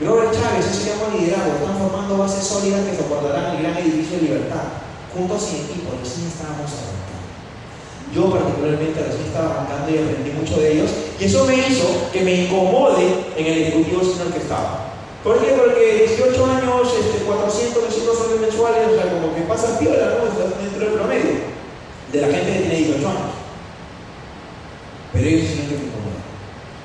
Robert 0.00 0.32
Chávez, 0.34 0.66
ese 0.66 0.90
llama 0.90 1.14
liderazgo, 1.16 1.56
están 1.56 1.78
formando 1.78 2.18
bases 2.18 2.44
sólidas 2.44 2.84
que 2.84 2.96
soportarán 2.96 3.56
el 3.56 3.62
gran 3.62 3.78
edificio 3.78 4.18
de 4.18 4.22
libertad. 4.24 4.84
Juntos 5.14 5.48
y 5.52 5.72
equipo, 5.72 5.96
recién 5.96 6.28
estábamos 6.28 6.68
arrancando. 6.68 7.32
Yo 8.12 8.28
particularmente 8.28 9.00
recién 9.00 9.24
estaba 9.24 9.48
arrancando 9.56 9.88
y 9.88 9.96
aprendí 9.96 10.30
mucho 10.36 10.60
de 10.60 10.72
ellos, 10.72 10.90
y 11.18 11.24
eso 11.24 11.46
me 11.46 11.56
hizo 11.56 12.12
que 12.12 12.20
me 12.20 12.44
incomode 12.44 13.08
en 13.36 13.46
el 13.46 13.56
ejecutivo 13.62 14.04
senior 14.04 14.36
que 14.36 14.44
estaba. 14.44 14.92
¿Por 15.24 15.40
qué? 15.40 15.56
Porque 15.56 16.12
18 16.12 16.28
años, 16.44 16.92
este, 16.92 17.24
400, 17.24 17.84
200 17.88 18.18
soles 18.18 18.40
mensuales, 18.40 18.84
o 18.84 18.94
sea, 19.00 19.12
como 19.16 19.32
que 19.32 19.48
pasa 19.48 19.78
piola, 19.78 20.18
¿no? 20.18 20.28
Estás 20.28 20.60
dentro 20.60 20.84
del 20.84 20.92
promedio 20.92 21.51
de 22.12 22.20
la 22.20 22.26
gente 22.28 22.52
que 22.52 22.58
tiene 22.60 22.76
18 22.76 23.08
años. 23.08 23.20
Pero 25.12 25.28
ellos 25.28 25.46
tienen 25.46 25.66
que 25.68 25.74
incomodar. 25.74 26.22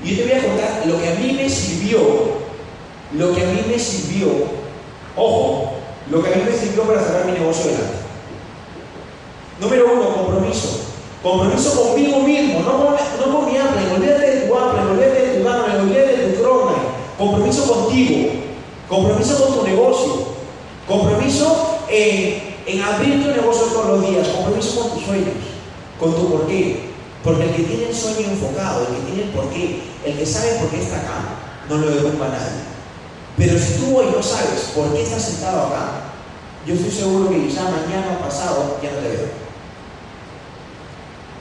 Y 0.04 0.10
yo 0.10 0.16
te 0.16 0.24
voy 0.24 0.40
a 0.40 0.48
contar 0.48 0.84
lo 0.86 1.02
que 1.02 1.10
a 1.10 1.16
mí 1.16 1.34
me 1.34 1.50
sirvió 1.50 2.38
lo 3.14 3.34
que 3.34 3.42
a 3.42 3.46
mí 3.46 3.62
me 3.70 3.80
sirvió, 3.80 4.28
ojo, 5.16 5.74
lo 6.10 6.22
que 6.22 6.34
a 6.34 6.36
mí 6.38 6.44
me 6.46 6.58
sirvió 6.58 6.84
para 6.84 7.02
sacar 7.02 7.26
mi 7.26 7.34
negocio 7.34 7.72
adelante. 7.72 7.98
Número 9.62 9.94
uno, 9.94 10.16
compromiso. 10.16 10.82
Compromiso 11.24 11.82
conmigo 11.82 12.20
mismo, 12.22 12.60
no 12.60 12.86
con, 12.86 12.96
no 12.96 13.40
con 13.40 13.52
mi 13.52 13.58
hambre, 13.58 13.92
olvídate 13.96 14.32
de 14.32 14.42
tu 14.42 14.58
hambre, 14.58 15.10
de 15.10 15.38
tu 15.40 15.44
gana, 15.44 15.82
olvídate 15.82 16.18
de 16.18 16.34
tu 16.34 16.42
crona. 16.42 16.74
Compromiso 17.18 17.64
contigo, 17.64 18.30
compromiso 18.88 19.44
con 19.44 19.60
tu 19.60 19.68
negocio, 19.68 20.28
compromiso 20.88 21.80
en, 21.90 22.47
en 22.68 22.82
abrir 22.82 23.24
tu 23.24 23.32
negocio 23.32 23.68
todos 23.68 23.88
los 23.88 24.10
días, 24.10 24.28
compromiso 24.28 24.82
con 24.82 24.92
tus 24.92 25.06
sueños, 25.06 25.36
con 26.00 26.14
tu 26.14 26.30
porqué. 26.30 26.88
Porque 27.24 27.44
el 27.44 27.56
que 27.56 27.64
tiene 27.64 27.90
el 27.90 27.96
sueño 27.96 28.30
enfocado, 28.30 28.82
el 28.82 28.96
que 28.96 29.12
tiene 29.12 29.24
el 29.24 29.30
porqué, 29.30 29.82
el 30.06 30.18
que 30.18 30.26
sabe 30.26 30.60
por 30.60 30.70
qué 30.70 30.82
está 30.82 30.98
acá, 30.98 31.20
no 31.70 31.78
lo 31.78 31.90
derrumba 31.90 32.28
a 32.28 32.30
nadie. 32.30 32.68
Pero 33.38 33.58
si 33.58 33.74
tú 33.74 33.98
hoy 33.98 34.08
no 34.14 34.22
sabes 34.22 34.72
por 34.76 34.94
qué 34.94 35.04
estás 35.04 35.24
sentado 35.24 35.68
acá, 35.68 35.92
yo 36.66 36.74
estoy 36.74 36.92
seguro 36.92 37.30
que 37.30 37.50
ya 37.50 37.64
mañana 37.64 38.18
o 38.20 38.26
pasado 38.26 38.78
ya 38.84 38.92
no 38.92 38.98
te 38.98 39.08
veo. 39.10 39.48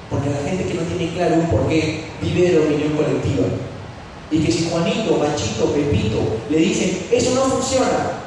Porque 0.08 0.30
la 0.30 0.48
gente 0.48 0.64
que 0.64 0.74
no 0.74 0.82
tiene 0.82 1.12
claro 1.14 1.34
un 1.36 1.50
porqué 1.50 2.04
vive 2.22 2.50
de 2.50 2.58
la 2.58 2.64
opinión 2.64 2.96
colectiva. 2.96 3.46
Y 4.30 4.38
que 4.38 4.52
si 4.52 4.70
Juanito, 4.70 5.18
Machito, 5.18 5.72
Pepito 5.72 6.20
le 6.50 6.58
dicen, 6.58 7.06
eso 7.10 7.34
no 7.34 7.42
funciona, 7.42 8.25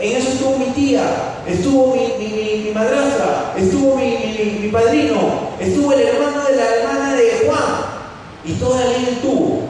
en 0.00 0.16
eso 0.16 0.30
estuvo 0.30 0.58
mi 0.58 0.72
tía, 0.72 1.44
estuvo 1.46 1.94
mi, 1.94 2.70
madrastra, 2.72 3.54
estuvo 3.58 3.96
mi, 3.96 4.70
padrino, 4.72 5.50
estuvo 5.60 5.92
el 5.92 6.00
hermano 6.00 6.42
de 6.48 6.56
la 6.56 6.74
hermana 6.74 7.14
de 7.16 7.44
Juan. 7.44 7.90
Y 8.42 8.52
toda 8.54 8.80
la 8.80 8.92
ley 8.92 9.08
estuvo. 9.12 9.68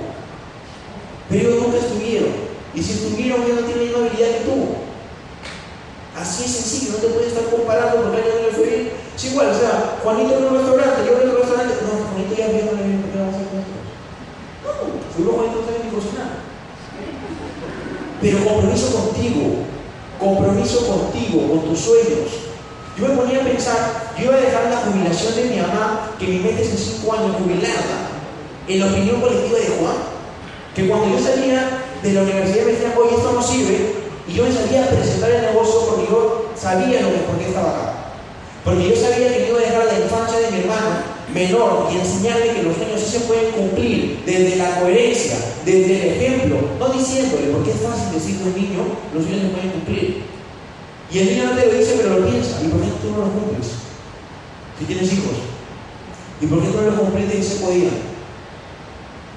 Pero 1.28 1.48
ellos 1.48 1.62
nunca 1.62 1.78
estuvieron. 1.78 2.30
Y 2.74 2.82
si 2.82 2.92
estuvieron, 2.92 3.42
ellos 3.42 3.60
no 3.60 3.66
tienen 3.66 3.92
la 3.92 3.98
habilidad 3.98 4.28
que 4.28 4.44
tú. 4.44 4.80
Así 6.16 6.44
es 6.44 6.50
sencillo, 6.52 6.92
no 6.92 6.98
te 6.98 7.08
puedes 7.08 7.32
estar 7.32 7.50
comparando 7.50 8.02
porque 8.02 8.20
a 8.20 8.34
no 8.34 8.46
le 8.46 8.54
fue 8.54 8.66
bien. 8.66 8.90
Es 9.16 9.24
igual, 9.24 9.50
o 9.50 9.58
sea, 9.58 9.98
Juanito 10.04 10.38
en 10.38 10.44
un 10.44 10.56
restaurante, 10.58 11.02
yo 11.06 11.18
en 11.18 11.28
otro 11.28 11.40
restaurante. 11.40 11.74
No, 11.82 12.06
Juanito 12.06 12.34
ya 12.38 12.46
vio, 12.54 12.70
no 12.70 12.78
le 12.78 12.86
vio, 12.86 13.02
no 13.02 13.18
vamos 13.18 13.34
a 13.34 13.42
hacer 13.42 13.66
No, 14.62 15.10
seguro 15.10 15.32
Juanito 15.34 15.58
no 15.58 15.66
sabe 15.66 15.82
ni 15.82 15.90
cocinar. 15.90 16.30
Pero 18.20 18.44
compromiso 18.44 18.94
contigo, 18.94 19.69
compromiso 20.20 20.86
contigo, 20.86 21.48
con 21.48 21.70
tus 21.70 21.80
sueños. 21.80 22.52
Yo 22.98 23.08
me 23.08 23.14
ponía 23.14 23.40
a 23.40 23.44
pensar, 23.44 24.12
yo 24.18 24.24
iba 24.26 24.34
a 24.34 24.40
dejar 24.40 24.70
la 24.70 24.76
jubilación 24.76 25.34
de 25.34 25.44
mi 25.44 25.56
mamá, 25.56 26.10
que 26.18 26.26
mi 26.26 26.38
mente 26.40 26.62
es 26.62 26.70
en 26.70 26.78
cinco 26.78 27.14
años, 27.14 27.36
jubilada, 27.38 28.12
en 28.68 28.80
la 28.80 28.86
opinión 28.86 29.20
colectiva 29.20 29.58
de 29.58 29.66
Juan, 29.80 29.96
que 30.74 30.88
cuando 30.88 31.16
yo 31.16 31.24
salía 31.24 31.82
de 32.02 32.12
la 32.12 32.22
universidad 32.22 32.66
me 32.66 32.72
decían, 32.72 32.92
oye, 32.96 33.16
esto 33.16 33.32
no 33.32 33.42
sirve, 33.42 33.94
y 34.28 34.34
yo 34.34 34.44
me 34.44 34.52
salía 34.52 34.84
a 34.84 34.88
presentar 34.88 35.30
el 35.30 35.42
negocio 35.42 35.80
porque 35.88 36.06
yo 36.10 36.50
sabía 36.54 37.00
lo 37.00 37.08
que, 37.08 37.18
por 37.26 37.38
qué 37.38 37.48
estaba 37.48 37.70
acá. 37.70 37.92
Porque 38.64 38.90
yo 38.90 38.96
sabía 38.96 39.34
que 39.34 39.48
iba 39.48 39.58
a 39.58 39.62
dejar 39.62 39.86
la 39.86 39.98
infancia 39.98 40.38
de 40.38 40.50
mi 40.50 40.60
hermano 40.60 41.09
menor 41.34 41.88
y 41.92 41.98
enseñarle 41.98 42.52
que 42.52 42.62
los 42.62 42.76
sueños 42.76 43.00
sí 43.00 43.18
se 43.18 43.20
pueden 43.20 43.52
cumplir 43.52 44.22
desde 44.26 44.56
la 44.56 44.80
coherencia, 44.80 45.36
desde 45.64 45.96
el 45.96 46.16
ejemplo, 46.16 46.56
no 46.78 46.88
diciéndole, 46.88 47.48
porque 47.52 47.70
es 47.70 47.80
fácil 47.80 48.12
decirle 48.12 48.44
a 48.44 48.46
un 48.46 48.54
niño, 48.54 48.80
los 49.14 49.24
sueños 49.24 49.42
se 49.42 49.48
pueden 49.48 49.70
cumplir. 49.70 50.22
Y 51.12 51.18
el 51.18 51.26
niño 51.26 51.44
no 51.46 51.56
te 51.56 51.66
lo 51.66 51.78
dice, 51.78 51.94
pero 51.96 52.20
lo 52.20 52.26
piensa. 52.26 52.62
¿Y 52.62 52.68
por 52.68 52.80
qué 52.80 52.88
tú 53.02 53.10
no 53.10 53.18
lo 53.26 53.32
cumples? 53.32 53.66
Si 54.78 54.84
tienes 54.84 55.12
hijos. 55.12 55.36
¿Y 56.40 56.46
por 56.46 56.62
qué 56.62 56.68
tú 56.68 56.80
no 56.80 56.90
lo 56.90 56.96
cumpliste 56.96 57.38
y 57.38 57.42
se 57.42 57.56
podía? 57.56 57.90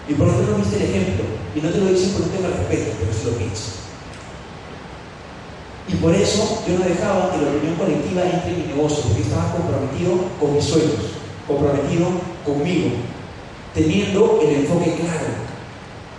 ¿Y 0.08 0.14
por 0.14 0.28
qué 0.28 0.34
tú 0.34 0.52
no 0.52 0.58
viste 0.58 0.78
el 0.78 0.90
ejemplo? 0.90 1.26
Y 1.56 1.62
no 1.62 1.70
te 1.70 1.78
lo 1.80 1.86
dicen 1.88 2.12
por 2.12 2.22
un 2.24 2.30
tema 2.30 2.48
respeto, 2.50 2.92
pero 3.00 3.14
si 3.14 3.26
lo 3.26 3.38
piensas. 3.38 3.84
Y 5.88 5.96
por 5.96 6.16
eso 6.16 6.64
yo 6.68 6.80
no 6.80 6.86
dejaba 6.86 7.32
que 7.32 7.42
la 7.44 7.52
reunión 7.52 7.76
colectiva 7.76 8.24
entre 8.24 8.52
en 8.52 8.62
mi 8.62 8.68
negocio, 8.74 9.04
porque 9.04 9.22
estaba 9.22 9.52
comprometido 9.52 10.30
con 10.40 10.54
mis 10.56 10.64
sueños, 10.64 11.13
comprometido 11.48 12.08
conmigo, 12.46 12.90
teniendo 13.74 14.40
el 14.42 14.56
enfoque 14.56 14.96
claro, 14.96 15.28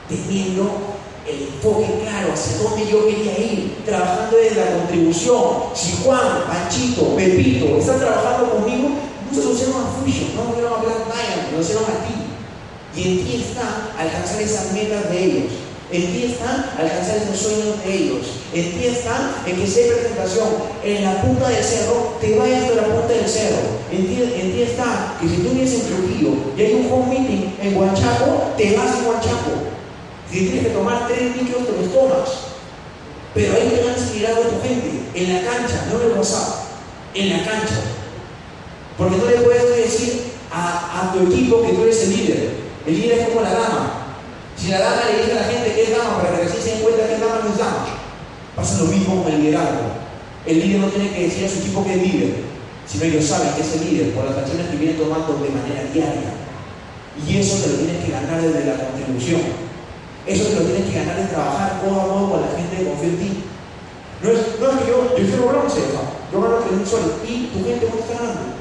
teniendo 0.09 0.95
el 1.27 1.49
enfoque 1.55 2.01
claro 2.03 2.33
hacia 2.33 2.59
dónde 2.59 2.87
yo 2.91 3.07
quería 3.07 3.39
ir, 3.39 3.83
trabajando 3.85 4.37
desde 4.37 4.61
la 4.61 4.79
contribución. 4.79 5.41
Si 5.75 6.03
Juan, 6.05 6.45
Panchito, 6.47 7.17
Pepito 7.17 7.79
están 7.79 7.99
trabajando 7.99 8.51
conmigo, 8.51 8.91
no 9.31 9.43
se 9.43 9.53
hicieron 9.53 9.77
a 9.77 10.37
no 10.37 10.43
volvieron 10.49 10.73
a 10.75 10.83
Black 10.83 11.05
Diamond, 11.07 11.53
lo 11.55 11.61
hicieron 11.61 11.85
a 11.85 12.07
ti. 12.07 12.15
Y 12.97 13.03
en 13.03 13.25
ti 13.25 13.45
está 13.49 13.91
alcanzar 13.99 14.41
esas 14.41 14.73
metas 14.73 15.11
de 15.11 15.25
ellos. 15.25 15.53
En 15.93 16.13
ti 16.13 16.33
está 16.33 16.73
alcanzar 16.79 17.19
esos 17.19 17.39
sueños 17.39 17.85
de 17.85 17.95
ellos. 17.95 18.27
En 18.55 18.73
ti 18.73 18.87
está 18.87 19.43
en 19.47 19.57
que 19.57 19.67
si 19.67 19.81
hay 19.81 19.91
presentación 19.91 20.49
en 20.83 21.05
la 21.05 21.21
punta 21.23 21.49
del 21.49 21.63
cerro, 21.63 22.17
te 22.21 22.37
vayas 22.37 22.63
hasta 22.63 22.75
la 22.77 22.95
punta 22.95 23.13
del 23.13 23.29
cerro. 23.29 23.59
En 23.93 24.07
ti, 24.07 24.23
en 24.23 24.53
ti 24.53 24.63
está 24.63 25.17
que 25.21 25.29
si 25.29 25.37
tú 25.37 25.51
vienes 25.51 25.75
en 25.75 25.81
Trujillo 25.83 26.31
y 26.57 26.63
hay 26.63 26.75
un 26.75 26.93
home 26.93 27.19
meeting 27.19 27.55
en 27.61 27.77
Huanchaco, 27.77 28.55
te 28.57 28.77
vas 28.77 28.99
en 28.99 29.07
Huanchaco. 29.07 29.53
Si 30.31 30.47
tienes 30.47 30.67
que 30.67 30.71
tomar 30.71 31.07
tres 31.07 31.37
micros, 31.37 31.67
te 31.67 31.73
los 31.73 31.93
tomas. 31.93 32.31
Pero 33.35 33.53
ahí 33.55 33.69
te 33.69 33.85
van 33.85 33.95
a 33.95 33.99
inspirado 33.99 34.37
a 34.37 34.49
tu 34.49 34.63
gente, 34.63 34.91
en 35.15 35.35
la 35.35 35.51
cancha, 35.51 35.87
no 35.91 36.01
en 36.01 36.11
el 36.11 36.17
WhatsApp, 36.17 36.55
en 37.15 37.31
la 37.31 37.45
cancha. 37.45 37.81
Porque 38.97 39.17
no 39.17 39.27
le 39.27 39.37
puedes 39.39 39.77
decir 39.77 40.23
a, 40.53 41.11
a 41.11 41.13
tu 41.13 41.31
equipo 41.31 41.63
que 41.63 41.73
tú 41.73 41.83
eres 41.83 42.03
el 42.05 42.17
líder. 42.17 42.51
El 42.87 43.01
líder 43.01 43.19
es 43.19 43.29
como 43.29 43.43
la 43.43 43.53
dama. 43.53 44.05
Si 44.57 44.69
la 44.69 44.79
dama 44.79 45.03
le 45.11 45.19
dice 45.19 45.33
a 45.33 45.43
la 45.43 45.49
gente 45.49 45.54
que 45.85 45.93
es 45.93 45.99
dama 45.99 46.17
para 46.19 46.37
que 46.37 46.45
recién 46.45 46.63
se 46.63 46.71
den 46.71 46.83
cuenta 46.83 47.07
que 47.07 47.15
es 47.15 47.21
dama, 47.21 47.41
no 47.45 47.51
es 47.53 47.59
dama. 47.59 47.85
Pasa 48.57 48.79
lo 48.79 48.87
mismo 48.87 49.23
con 49.23 49.33
el 49.33 49.43
liderazgo. 49.43 50.05
El 50.47 50.61
líder 50.61 50.81
no 50.81 50.89
tiene 50.89 51.11
que 51.13 51.23
decir 51.29 51.45
a 51.45 51.49
su 51.49 51.59
equipo 51.59 51.85
que 51.85 51.95
es 51.95 52.03
líder, 52.03 52.35
sino 52.87 53.05
ellos 53.05 53.25
saben 53.25 53.55
que 53.55 53.63
es 53.63 53.73
el 53.75 53.85
líder 53.85 54.15
por 54.15 54.25
las 54.25 54.39
acciones 54.39 54.69
que 54.69 54.77
viene 54.77 54.95
tomando 54.95 55.35
de 55.35 55.51
manera 55.51 55.85
diaria. 55.93 56.33
Y 57.21 57.39
eso 57.39 57.63
te 57.63 57.69
lo 57.69 57.75
tienes 57.77 58.05
que 58.05 58.13
ganar 58.13 58.41
desde 58.41 58.65
la 58.65 58.77
contribución. 58.77 59.41
Eso 60.27 60.45
te 60.45 60.55
lo 60.57 60.63
tienes 60.63 60.91
que 60.91 60.99
ganar 60.99 61.17
de 61.17 61.29
trabajar 61.29 61.81
codo 61.85 62.01
a 62.01 62.07
modo 62.07 62.31
con 62.31 62.41
la 62.41 62.57
gente 62.57 62.77
que 62.77 62.89
confía 62.89 63.09
en 63.09 63.19
ti. 63.19 63.45
No 64.23 64.31
es, 64.31 64.39
no 64.59 64.71
es 64.71 64.77
que 64.81 64.89
yo, 64.89 64.97
yo 65.19 65.27
quiero 65.27 65.49
bronce, 65.49 65.81
yo 66.33 66.41
gano 66.41 66.57
3 66.65 66.73
mil 66.73 66.87
soles 66.87 67.13
y 67.29 67.53
tu 67.53 67.65
gente 67.65 67.89
no 67.93 68.01
está 68.01 68.15
ganando. 68.15 68.55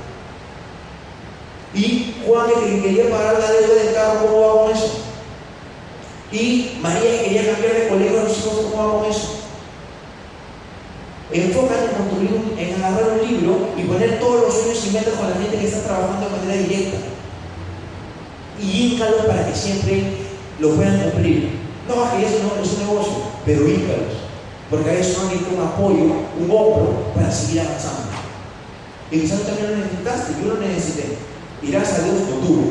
Y 1.74 2.16
Juan 2.26 2.48
que 2.48 2.82
quería 2.82 3.10
pagar 3.10 3.40
la 3.40 3.52
deuda 3.52 3.74
del 3.74 3.94
carro, 3.96 4.28
¿cómo 4.28 4.66
va 4.66 4.72
eso? 4.72 4.73
Y 6.34 6.80
María 6.82 7.00
que 7.00 7.26
quería 7.26 7.54
cambiar 7.54 7.74
de 7.76 7.88
colegio 7.90 8.26
¿cómo 8.72 8.76
va 8.76 9.00
con 9.00 9.12
eso? 9.12 9.36
Enfócate 11.32 11.86
en 11.86 11.92
construir, 11.92 12.54
en 12.58 12.84
agarrar 12.84 13.20
un 13.20 13.28
libro 13.28 13.70
y 13.78 13.84
poner 13.84 14.20
todos 14.20 14.42
los 14.42 14.54
sueños 14.54 14.84
y 14.88 14.90
metas 14.94 15.14
con 15.14 15.30
la 15.30 15.36
gente 15.36 15.58
que 15.58 15.68
está 15.68 15.84
trabajando 15.84 16.26
de 16.26 16.38
manera 16.38 16.62
directa. 16.62 16.98
Y 18.60 18.94
íncalos 18.94 19.26
para 19.28 19.46
que 19.48 19.56
siempre 19.56 20.04
lo 20.60 20.72
puedan 20.72 21.02
cumplir. 21.02 21.50
No, 21.88 22.18
que 22.18 22.26
eso 22.26 22.38
no 22.44 22.64
es 22.64 22.72
un 22.72 22.80
negocio, 22.80 23.14
pero 23.46 23.68
íncalos. 23.68 24.14
Porque 24.72 24.90
a 24.90 24.94
eso 24.94 25.26
necesita 25.26 25.56
un 25.56 25.68
apoyo, 25.68 26.04
un 26.40 26.50
hombro 26.50 27.14
para 27.14 27.32
seguir 27.32 27.62
avanzando. 27.62 28.10
Y 29.12 29.20
quizás 29.20 29.42
tú 29.42 29.46
también 29.46 29.70
lo 29.70 29.78
necesitaste, 29.78 30.34
yo 30.42 30.56
lo 30.56 30.62
necesité. 30.62 31.18
Irás 31.62 31.94
a 31.94 32.04
Dios 32.04 32.18
futuro. 32.28 32.64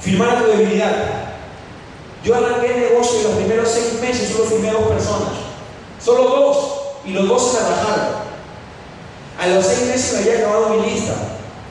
Firmar 0.00 0.42
tu 0.42 0.50
debilidad. 0.50 1.21
Yo 2.24 2.36
arranqué 2.36 2.74
el 2.74 2.80
negocio 2.80 3.20
y 3.20 3.22
los 3.24 3.32
primeros 3.32 3.68
seis 3.68 4.00
meses 4.00 4.28
solo 4.28 4.44
firmé 4.44 4.70
a 4.70 4.74
dos 4.74 4.88
personas. 4.88 5.32
Solo 6.02 6.24
dos. 6.24 6.56
Y 7.04 7.10
los 7.12 7.28
dos 7.28 7.50
se 7.50 7.58
trabajaron. 7.58 8.22
A 9.40 9.46
los 9.48 9.66
seis 9.66 9.88
meses 9.88 10.12
me 10.12 10.18
había 10.20 10.46
acabado 10.46 10.68
mi 10.70 10.90
lista. 10.90 11.14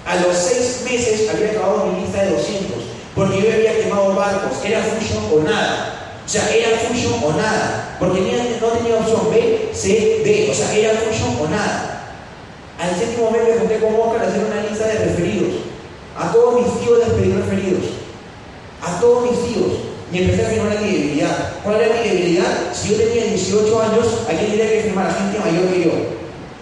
A 0.05 0.15
los 0.17 0.35
seis 0.35 0.81
meses 0.83 1.29
había 1.29 1.51
acabado 1.51 1.85
mi 1.85 2.01
lista 2.01 2.23
de 2.23 2.31
200. 2.31 2.77
Porque 3.15 3.41
yo 3.41 3.53
había 3.53 3.79
quemado 3.79 4.13
barcos. 4.13 4.57
Era 4.65 4.83
fusion 4.83 5.23
o 5.33 5.43
nada. 5.43 6.19
O 6.25 6.29
sea, 6.29 6.49
era 6.53 6.77
fusion 6.79 7.23
o 7.23 7.31
nada. 7.31 7.95
Porque 7.97 8.19
no 8.59 8.67
tenía 8.67 8.97
opción 8.97 9.31
B, 9.31 9.69
C, 9.73 10.21
D. 10.25 10.49
O 10.51 10.53
sea, 10.53 10.75
era 10.75 10.99
fusion 10.99 11.37
o 11.39 11.47
nada. 11.49 11.91
Al 12.77 12.97
séptimo 12.97 13.31
mes 13.31 13.43
me 13.43 13.57
junté 13.57 13.79
con 13.79 13.95
Oscar 13.95 14.25
a 14.25 14.27
hacer 14.27 14.43
una 14.43 14.63
lista 14.67 14.87
de 14.87 15.05
referidos. 15.05 15.53
A 16.17 16.31
todos 16.33 16.61
mis 16.61 16.81
tíos 16.81 16.99
les 16.99 17.09
pedí 17.09 17.31
referidos. 17.31 17.83
A 18.81 18.99
todos 18.99 19.31
mis 19.31 19.53
tíos. 19.53 19.90
Y 20.13 20.17
empecé 20.17 20.45
a 20.45 20.49
firmar 20.49 20.81
mi 20.81 20.91
debilidad. 20.91 21.53
¿Cuál 21.63 21.81
era 21.81 22.01
mi 22.01 22.09
debilidad? 22.09 22.73
Si 22.73 22.89
yo 22.89 22.97
tenía 22.97 23.25
18 23.25 23.81
años, 23.81 24.05
¿a 24.27 24.33
quién 24.33 24.51
tenía 24.51 24.69
que 24.69 24.81
firmar? 24.81 25.07
A 25.07 25.13
gente 25.13 25.39
mayor 25.39 25.67
que 25.71 25.83
yo. 25.85 25.91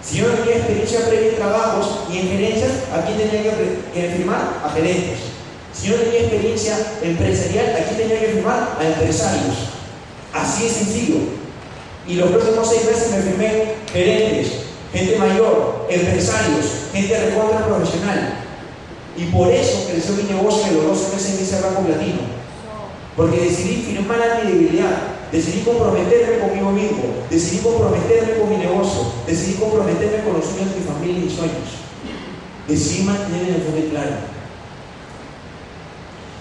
Si 0.04 0.18
yo 0.18 0.28
no 0.28 0.34
tenía 0.36 0.58
experiencia 0.58 1.08
previa 1.08 1.30
en 1.30 1.36
trabajos 1.36 2.02
y 2.12 2.20
en 2.20 2.30
gerencias, 2.30 2.72
¿a 2.94 3.06
quién 3.06 3.18
tenía 3.18 3.52
que, 3.52 4.16
firmar? 4.16 4.62
A 4.64 4.70
gerentes. 4.70 5.20
Si 5.74 5.90
yo 5.90 5.98
no 5.98 6.04
tenía 6.04 6.22
experiencia 6.22 6.78
empresarial, 7.02 7.76
¿a 7.76 7.84
quién 7.86 7.98
tenía 7.98 8.20
que 8.20 8.34
firmar? 8.34 8.78
A 8.80 8.86
empresarios. 8.86 9.56
Así 10.34 10.68
es 10.68 10.72
sencillo. 10.74 11.18
Y 12.08 12.16
los 12.16 12.30
próximos 12.30 12.70
seis 12.70 12.86
meses 12.86 13.12
me 13.12 13.22
firmé 13.22 13.64
gerentes, 13.92 14.52
gente 14.94 15.18
mayor, 15.18 15.88
empresarios, 15.90 16.66
gente 16.94 17.26
recontra 17.26 17.66
profesional. 17.66 18.34
Y 19.18 19.26
por 19.26 19.52
eso 19.52 19.88
creció 19.92 20.14
mi 20.14 20.24
negocio 20.24 20.68
en 20.68 20.78
los 20.78 20.86
12 20.86 21.16
meses 21.16 21.36
en 21.36 21.46
ese 21.46 21.62
rango 21.62 21.82
platino. 21.82 22.39
Porque 23.20 23.38
decidí 23.38 23.82
firmar 23.82 24.18
a 24.22 24.40
mi 24.40 24.50
debilidad, 24.50 24.96
decidí 25.30 25.60
comprometerme 25.64 26.40
conmigo 26.40 26.72
mismo, 26.72 27.04
decidí 27.30 27.58
comprometerme 27.58 28.40
con 28.40 28.50
mi 28.50 28.56
negocio, 28.56 29.12
decidí 29.28 29.56
comprometerme 29.56 30.24
con 30.24 30.36
los 30.36 30.46
sueños 30.46 30.74
de 30.74 30.80
mi 30.80 30.86
familia 30.86 31.18
y 31.18 31.26
mis 31.26 31.34
sueños. 31.34 31.68
Decidí 32.66 33.04
mantener 33.04 33.50
el 33.50 33.56
enfoque 33.56 33.90
claro. 33.90 34.12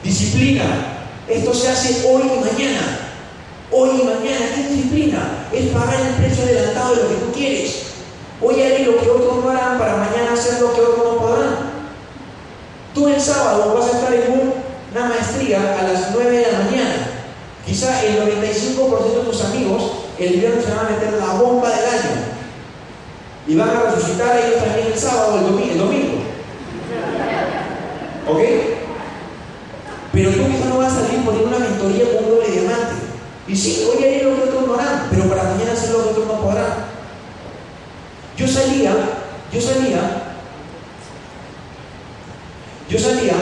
Disciplina. 0.05 0.63
Esto 1.27 1.53
se 1.53 1.69
hace 1.69 2.09
hoy 2.09 2.23
y 2.23 2.41
mañana. 2.47 3.11
Hoy 3.73 3.91
y 4.01 4.05
mañana, 4.05 4.47
¿qué 4.55 4.73
disciplina? 4.73 5.49
Es 5.53 5.71
pagar 5.71 6.01
el 6.01 6.15
precio 6.15 6.45
adelantado 6.45 6.95
de 6.95 7.03
lo 7.03 7.09
que 7.09 7.15
tú 7.17 7.33
quieres. 7.33 7.83
Hoy 8.41 8.63
haré 8.63 8.85
lo 8.85 9.01
que 9.01 9.11
otros 9.11 9.45
no 9.45 9.51
harán 9.51 9.81
para 9.81 9.97
mañana 9.97 10.33
hacer 10.33 10.61
lo 10.61 10.73
que 10.73 10.81
otros 10.81 10.99
no 10.99 11.19
podrán. 11.19 11.57
Tú 12.95 13.09
el 13.09 13.21
sábado 13.21 13.75
vas 13.75 13.93
a 13.93 13.99
estar 13.99 14.15
en 14.15 14.69
una 14.93 15.09
maestría 15.09 15.77
a 15.79 15.83
las 15.83 16.13
9 16.13 16.31
de 16.31 16.53
la. 16.53 16.58
Quizá 17.69 18.03
el 18.03 18.19
95% 18.23 19.15
de 19.15 19.31
tus 19.31 19.45
amigos 19.45 19.93
el 20.19 20.41
viernes 20.41 20.65
se 20.65 20.71
van 20.71 20.87
a 20.87 20.91
meter 20.91 21.13
la 21.13 21.35
bomba 21.35 21.69
del 21.69 21.85
año. 21.85 22.11
Y 23.47 23.55
van 23.57 23.69
a 23.69 23.91
resucitar 23.91 24.29
a 24.31 24.41
ellos 24.41 24.65
también 24.65 24.87
el 24.87 24.99
sábado 24.99 25.35
o 25.35 25.39
el 25.39 25.45
domingo. 25.45 25.73
El 25.73 25.79
domingo. 25.79 26.15
¿Ok? 28.27 28.41
Pero 30.13 30.31
tú 30.31 30.47
quizá 30.47 30.65
no 30.71 30.79
vas 30.79 30.95
a 30.95 31.07
salir 31.07 31.23
por 31.25 31.35
una 31.35 31.59
mentoría 31.59 32.05
con 32.07 32.25
un 32.25 32.31
doble 32.31 32.51
diamante. 32.51 32.95
Y 33.47 33.55
sí, 33.55 33.87
hoy 33.87 34.03
haré 34.03 34.23
lo 34.23 34.37
que 34.37 34.43
otros 34.43 34.67
no 34.67 34.75
harán, 34.75 35.09
pero 35.11 35.25
para 35.29 35.45
mañana 35.45 35.73
hacer 35.73 35.91
lo 35.91 36.05
que 36.05 36.09
otros 36.11 36.27
no 36.27 36.41
podrán. 36.41 36.87
Yo 38.37 38.49
salía, 38.49 38.93
yo 39.53 39.61
salía, 39.61 40.23
yo 42.89 42.99
salía 42.99 43.35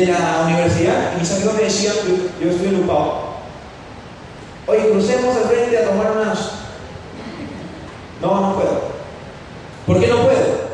de 0.00 0.06
la 0.06 0.42
universidad 0.44 1.12
y 1.14 1.20
mis 1.20 1.30
amigos 1.30 1.54
me 1.54 1.62
decían, 1.62 1.94
yo, 2.08 2.44
yo 2.44 2.50
estoy 2.50 2.74
ocupado, 2.74 3.14
oye, 4.66 4.90
crucemos 4.90 5.36
al 5.36 5.44
frente 5.44 5.78
a 5.78 5.88
tomar 5.88 6.12
unas... 6.16 6.50
No, 8.20 8.40
no 8.40 8.54
puedo. 8.56 8.80
¿Por 9.86 10.00
qué 10.00 10.08
no 10.08 10.22
puedo? 10.22 10.64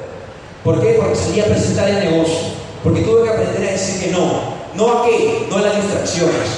¿Por 0.64 0.80
qué? 0.80 0.98
Porque 0.98 1.16
salí 1.16 1.40
a 1.40 1.46
presentar 1.46 1.88
el 1.88 2.10
negocio. 2.10 2.38
Porque 2.82 3.02
tuve 3.02 3.24
que 3.24 3.28
aprender 3.28 3.68
a 3.68 3.72
decir 3.72 4.00
que 4.00 4.12
no. 4.12 4.60
¿No 4.74 4.88
a 4.88 5.04
qué? 5.04 5.46
No 5.50 5.58
a 5.58 5.62
las 5.62 5.76
distracciones, 5.76 6.48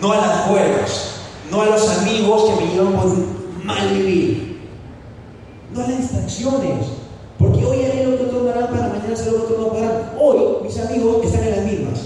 no 0.00 0.12
a 0.12 0.16
las 0.16 0.40
juegas, 0.42 1.10
no 1.50 1.62
a 1.62 1.66
los 1.66 1.88
amigos 1.98 2.44
que 2.44 2.64
me 2.64 2.72
llevan 2.72 2.92
por 2.92 3.08
mal 3.64 3.88
vivir, 3.90 4.60
no 5.74 5.84
a 5.84 5.88
las 5.88 5.98
distracciones, 5.98 6.86
porque 7.36 7.64
hoy 7.64 7.84
haré 7.84 8.04
lo 8.04 8.16
que 8.16 8.24
otros 8.24 8.54
harán 8.54 8.68
para 8.68 8.88
mañana 8.88 9.12
hacer 9.12 9.32
lo 9.32 9.46
que 9.46 9.54
otros 9.54 9.72
no. 9.72 10.20
Hoy 10.20 10.57
mis 10.68 10.78
amigos 10.80 11.24
están 11.24 11.44
en 11.44 11.56
las 11.56 11.64
mismas, 11.64 12.00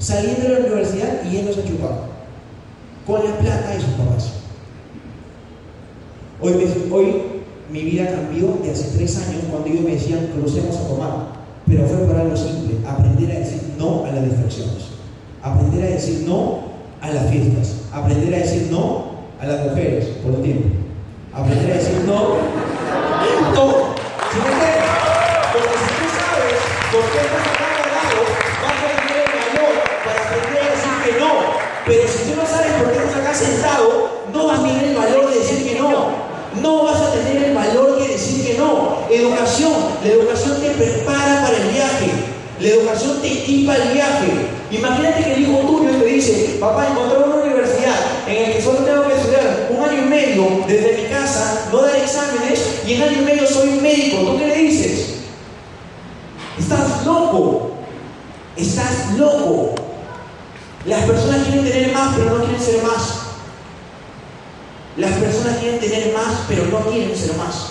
saliendo 0.00 0.42
de 0.42 0.48
la 0.48 0.58
universidad 0.66 1.22
y 1.24 1.30
yéndose 1.30 1.60
a 1.60 1.64
chupar, 1.64 1.92
con 3.06 3.24
la 3.24 3.38
plata 3.38 3.70
de 3.70 3.80
sus 3.80 3.90
papás. 3.90 4.32
Hoy, 6.40 6.54
hoy 6.90 7.22
mi 7.70 7.82
vida 7.82 8.10
cambió 8.10 8.58
de 8.62 8.72
hace 8.72 8.96
tres 8.96 9.16
años 9.18 9.42
cuando 9.48 9.68
ellos 9.68 9.82
me 9.82 9.92
decían 9.92 10.30
crucemos 10.34 10.76
a 10.76 10.88
tomar, 10.88 11.12
pero 11.64 11.86
fue 11.86 11.98
para 12.06 12.22
algo 12.22 12.36
simple, 12.36 12.78
aprender 12.88 13.36
a 13.36 13.38
decir 13.38 13.62
no 13.78 14.04
a 14.04 14.10
las 14.10 14.24
distracciones, 14.24 14.84
aprender 15.40 15.84
a 15.84 15.94
decir 15.94 16.24
no 16.26 16.62
a 17.00 17.10
las 17.10 17.30
fiestas, 17.30 17.76
aprender 17.92 18.34
a 18.34 18.38
decir 18.38 18.68
no 18.72 19.12
a 19.40 19.46
las 19.46 19.64
mujeres 19.64 20.06
por 20.24 20.32
un 20.32 20.42
tiempo, 20.42 20.68
aprender 21.32 21.70
a 21.70 21.74
decir 21.74 22.02
no. 22.04 22.58
Por 26.90 27.02
qué 27.02 27.57
Pero 31.88 32.06
si 32.06 32.30
tú 32.30 32.36
no 32.36 32.46
sabes 32.46 32.72
por 32.72 32.92
qué 32.92 32.98
estás 32.98 33.16
acá 33.16 33.34
sentado, 33.34 34.10
no 34.30 34.46
vas 34.46 34.60
a 34.60 34.62
tener 34.62 34.84
el 34.84 34.94
valor 34.94 35.30
de 35.30 35.38
decir 35.38 35.66
que 35.66 35.78
no. 35.78 36.28
No 36.60 36.84
vas 36.84 37.00
a 37.00 37.12
tener 37.12 37.44
el 37.44 37.54
valor 37.54 37.98
de 37.98 38.08
decir 38.08 38.46
que 38.46 38.58
no. 38.58 38.98
Educación. 39.10 39.72
La 40.04 40.10
educación 40.10 40.60
te 40.60 40.70
prepara 40.70 41.42
para 41.42 41.56
el 41.56 41.68
viaje. 41.70 42.10
La 42.60 42.68
educación 42.68 43.22
te 43.22 43.28
equipa 43.28 43.74
el 43.76 43.92
viaje. 43.94 44.28
Imagínate 44.70 45.24
que 45.24 45.32
el 45.32 45.42
hijo 45.42 45.60
tuyo 45.60 45.90
te 45.92 46.04
dice, 46.04 46.58
papá, 46.60 46.88
encontré 46.90 47.18
una 47.24 47.36
universidad 47.36 47.96
en 48.26 48.42
la 48.42 48.52
que 48.52 48.60
solo 48.60 48.80
tengo 48.80 49.06
que 49.06 49.14
estudiar 49.14 49.70
un 49.70 49.88
año 49.88 50.02
y 50.02 50.08
medio 50.08 50.64
desde 50.66 51.02
mi 51.02 51.08
casa, 51.08 51.68
no 51.72 51.80
dar 51.80 51.96
exámenes, 51.96 52.82
y 52.86 52.94
en 52.94 53.02
año 53.02 53.22
y 53.22 53.24
medio 53.24 53.46
soy 53.46 53.70
médico. 53.80 54.18
¿Tú 54.18 54.38
qué 54.38 54.46
le 54.46 54.56
dices? 54.56 55.14
Estás 56.58 57.06
loco. 57.06 57.70
Estás 58.56 59.12
loco. 59.16 59.87
Las 60.86 61.04
personas 61.04 61.46
quieren 61.46 61.64
tener 61.64 61.92
más, 61.92 62.14
pero 62.16 62.38
no 62.38 62.44
quieren 62.44 62.62
ser 62.62 62.82
más. 62.82 63.18
Las 64.96 65.12
personas 65.12 65.58
quieren 65.58 65.80
tener 65.80 66.12
más, 66.12 66.44
pero 66.48 66.66
no 66.66 66.78
quieren 66.90 67.16
ser 67.16 67.36
más. 67.36 67.68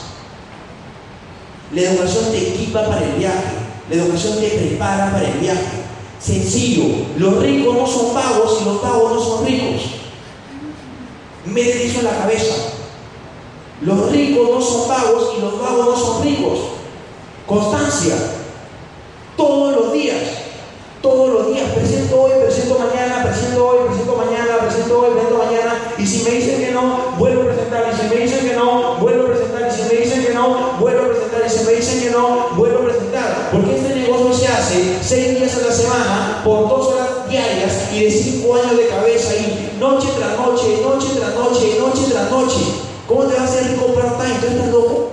La 1.74 1.82
educación 1.82 2.32
te 2.32 2.50
equipa 2.50 2.86
para 2.86 3.04
el 3.06 3.14
viaje. 3.14 3.44
La 3.90 3.96
educación 3.96 4.40
te 4.40 4.50
prepara 4.50 5.12
para 5.12 5.28
el 5.28 5.40
viaje. 5.40 5.84
Sencillo. 6.20 7.06
Los 7.18 7.42
ricos 7.42 7.76
no 7.76 7.88
son 7.88 8.14
vagos 8.14 8.60
y 8.62 8.66
los 8.66 8.82
vagos 8.82 9.14
no 9.14 9.22
son 9.22 9.46
ricos. 9.46 9.82
Mete 11.46 11.88
eso 11.88 12.00
en 12.00 12.06
la 12.06 12.18
cabeza. 12.18 12.56
Los 13.82 14.12
ricos 14.12 14.50
no 14.50 14.62
son 14.62 14.88
vagos 14.88 15.34
y 15.38 15.42
los 15.42 15.62
vagos 15.62 15.86
no 15.86 15.98
son 15.98 16.24
ricos. 16.24 16.60
Constancia. 17.46 18.16
Todos 19.36 19.76
los 19.76 19.94
días. 19.94 20.47
Todos 21.08 21.30
los 21.30 21.48
días. 21.48 21.72
Presento 21.72 22.22
hoy, 22.22 22.32
presento 22.44 22.78
mañana, 22.78 23.24
presento 23.24 23.66
hoy, 23.66 23.88
presento 23.88 24.18
mañana, 24.18 24.58
presento 24.60 25.00
hoy, 25.00 25.12
presento 25.12 25.38
mañana. 25.38 25.96
Y 25.98 26.06
si 26.06 26.24
me 26.26 26.32
dicen 26.32 26.60
que 26.60 26.72
no, 26.72 27.16
vuelvo 27.18 27.44
a 27.44 27.46
presentar. 27.46 27.86
Y 27.88 27.96
si 27.96 28.14
me 28.14 28.22
dicen 28.24 28.50
que 28.50 28.56
no, 28.56 28.96
vuelvo 29.00 29.24
a 29.24 29.28
presentar. 29.28 29.72
Y 29.72 29.72
si 29.72 29.84
me 29.88 30.02
dicen 30.02 30.26
que 30.26 30.34
no, 30.34 30.76
vuelvo 30.82 31.04
a 31.04 31.08
presentar. 31.08 31.44
Y 31.46 31.50
si 31.50 31.64
me 31.64 31.72
dicen 31.76 32.02
que 32.02 32.10
no, 32.10 32.50
vuelvo 32.58 32.80
a 32.80 32.84
presentar. 32.84 33.50
Porque 33.54 33.78
este 33.78 33.96
negocio 33.96 34.34
se 34.34 34.48
hace 34.50 34.98
seis 35.02 35.40
días 35.40 35.56
a 35.56 35.68
la 35.68 35.74
semana 35.74 36.42
por 36.44 36.68
dos 36.68 36.88
horas 36.88 37.30
diarias 37.30 37.88
y 37.94 38.04
de 38.04 38.12
cinco 38.12 38.56
años 38.56 38.76
de 38.76 38.88
cabeza 38.88 39.34
y 39.34 39.78
noche 39.80 40.10
tras 40.18 40.38
noche, 40.38 40.82
noche 40.84 41.08
tras 41.16 41.36
noche, 41.36 41.80
noche 41.80 42.02
tras 42.12 42.30
noche. 42.30 42.60
¿Cómo 43.08 43.24
te 43.24 43.34
vas 43.34 43.44
a 43.44 43.46
hacer 43.46 43.78
part-time? 43.78 44.40
¿Tú 44.42 44.48
estás 44.48 44.68
loco? 44.68 45.08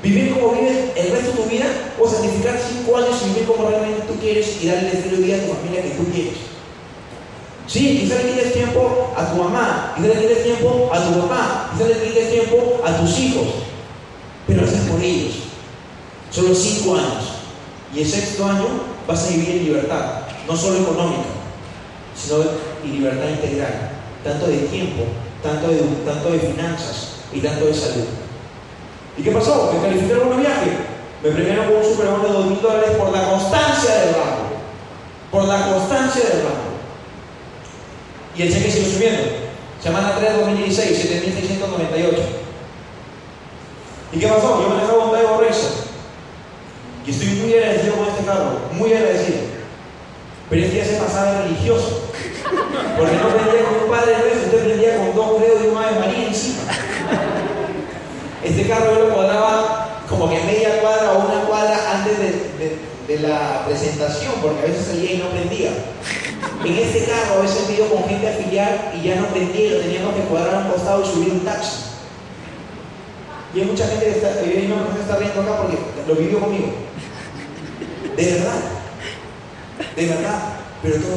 ¿Vivir 0.01 0.33
como 0.35 0.53
vives 0.53 0.91
el 0.95 1.11
resto 1.11 1.31
de 1.31 1.37
tu 1.37 1.49
vida 1.49 1.65
o 1.99 2.07
sacrificar 2.07 2.59
cinco 2.59 2.97
años 2.97 3.19
y 3.23 3.29
vivir 3.29 3.45
como 3.45 3.67
realmente 3.67 4.03
tú 4.07 4.13
quieres 4.19 4.61
y 4.61 4.67
darle 4.67 4.89
el 4.89 4.97
estilo 4.97 5.17
de 5.17 5.23
vida 5.23 5.37
a 5.37 5.39
tu 5.39 5.53
familia 5.53 5.81
que 5.81 5.89
tú 5.89 6.05
quieres? 6.13 6.33
Sí, 7.67 7.99
quizás 8.01 8.23
le 8.23 8.31
quites 8.31 8.53
tiempo 8.53 9.13
a 9.17 9.31
tu 9.31 9.35
mamá, 9.41 9.93
quizás 9.95 10.09
le 10.15 10.21
quites 10.21 10.43
tiempo 10.43 10.91
a 10.93 11.03
tu 11.03 11.21
papá, 11.21 11.71
quizás 11.73 11.89
le 11.89 12.07
quites 12.07 12.31
tiempo 12.31 12.81
a 12.85 12.97
tus 12.97 13.19
hijos, 13.19 13.47
pero 14.45 14.61
lo 14.61 14.67
haces 14.67 14.81
por 14.81 15.01
ellos. 15.01 15.33
Solo 16.29 16.53
cinco 16.53 16.95
años. 16.95 17.31
Y 17.95 18.01
el 18.01 18.07
sexto 18.07 18.45
año 18.45 18.67
vas 19.07 19.25
a 19.25 19.29
vivir 19.29 19.49
en 19.49 19.63
libertad, 19.65 20.19
no 20.47 20.55
solo 20.55 20.81
económica, 20.81 21.23
sino 22.15 22.43
en 22.83 22.91
libertad 22.91 23.29
integral, 23.29 23.94
tanto 24.25 24.47
de 24.47 24.57
tiempo, 24.57 25.03
tanto 25.43 25.67
de, 25.67 25.77
tanto 26.03 26.31
de 26.31 26.39
finanzas 26.39 27.21
y 27.31 27.39
tanto 27.39 27.67
de 27.67 27.73
salud. 27.75 28.05
¿Y 29.17 29.21
qué 29.21 29.31
pasó? 29.31 29.71
Me 29.71 29.87
calificaron 29.87 30.33
un 30.33 30.41
viaje. 30.41 30.71
Me 31.23 31.29
premiaron 31.29 31.67
con 31.67 31.75
un 31.77 31.83
superbono 31.85 32.23
de 32.23 32.33
2 32.33 32.45
mil 32.47 32.61
dólares 32.61 32.89
por 32.97 33.11
la 33.11 33.29
constancia 33.29 33.95
del 33.95 34.15
banco. 34.15 34.41
Por 35.31 35.45
la 35.45 35.67
constancia 35.69 36.23
del 36.23 36.43
banco. 36.43 36.73
Y 38.35 38.41
el 38.41 38.51
cheque 38.51 38.71
sigue 38.71 38.91
subiendo. 38.91 39.21
Semana 39.81 40.15
3 40.17 40.39
2016, 40.39 41.23
7.698. 41.23 42.17
¿Y 44.11 44.19
qué 44.19 44.27
pasó? 44.27 44.61
Yo 44.61 44.69
manejaba 44.69 45.05
un 45.05 45.11
Taigo 45.11 45.39
Racer. 45.39 45.85
Y 47.05 47.11
estoy 47.11 47.27
muy 47.27 47.53
agradecido 47.53 47.95
con 47.95 48.07
este 48.07 48.25
carro. 48.25 48.59
Muy 48.73 48.91
agradecido. 48.91 49.37
Pero 50.49 50.61
este 50.63 50.75
día 50.75 50.85
se 50.85 50.97
pasaba 50.97 51.31
de 51.31 51.41
religioso. 51.43 52.04
Porque 52.97 53.15
no 53.17 53.29
prendía 53.29 53.65
con 53.65 53.83
un 53.83 53.89
padre 53.89 54.17
nuestro, 54.19 54.45
usted 54.45 54.65
prendía 54.65 54.97
con 54.97 55.15
dos 55.15 55.41
dedos 55.41 55.63
y 55.63 55.67
un 55.67 55.77
ave 55.77 55.99
María 55.99 56.27
encima. 56.27 56.63
Este 58.43 58.67
carro 58.67 58.93
yo 58.93 59.07
lo 59.07 59.15
cuadraba 59.15 60.01
como 60.07 60.29
que 60.29 60.39
media 60.43 60.79
cuadra 60.81 61.13
o 61.13 61.25
una 61.25 61.41
cuadra 61.45 61.77
antes 61.95 62.19
de, 62.19 63.19
la 63.19 63.63
presentación, 63.65 64.33
porque 64.41 64.59
a 64.59 64.65
veces 64.65 64.87
salía 64.87 65.13
y 65.13 65.17
no 65.17 65.29
prendía. 65.29 65.69
En 66.63 66.75
este 66.75 67.05
carro 67.05 67.39
a 67.39 67.41
veces 67.41 67.69
me 67.69 67.87
con 67.87 68.03
gente 68.09 68.27
a 68.27 68.31
afiliar 68.31 68.93
y 68.95 69.07
ya 69.07 69.15
no 69.15 69.27
prendía, 69.27 69.71
lo 69.71 69.79
teníamos 69.79 70.15
que 70.15 70.21
cuadrar 70.21 70.55
a 70.55 70.59
un 70.59 70.71
costado 70.71 71.03
y 71.03 71.05
subir 71.05 71.31
un 71.31 71.39
taxi. 71.41 71.85
Y 73.53 73.61
hay 73.61 73.65
mucha 73.65 73.87
gente 73.87 74.05
que 74.05 74.11
está, 74.11 74.31
y 74.43 74.49
hay 74.49 74.65
una 74.65 74.83
persona 74.83 74.95
que 74.95 75.01
está 75.01 75.15
riendo 75.17 75.41
acá 75.41 75.61
porque 75.61 75.77
lo 76.07 76.15
vivió 76.15 76.39
conmigo. 76.39 76.73
De 78.17 78.25
verdad. 78.25 78.59
De 79.95 80.05
verdad. 80.07 80.39
Pero 80.81 80.95
todo 80.97 81.15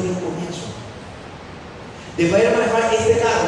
De 2.19 2.25
poder 2.25 2.53
manejar 2.53 2.93
este 2.93 3.17
carro 3.17 3.47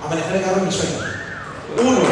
a 0.00 0.08
manejar 0.08 0.36
el 0.36 0.42
carro 0.42 0.60
de 0.60 0.66
mis 0.66 0.74
sueños. 0.76 1.02
Uno 1.76 1.90
de. 1.90 2.06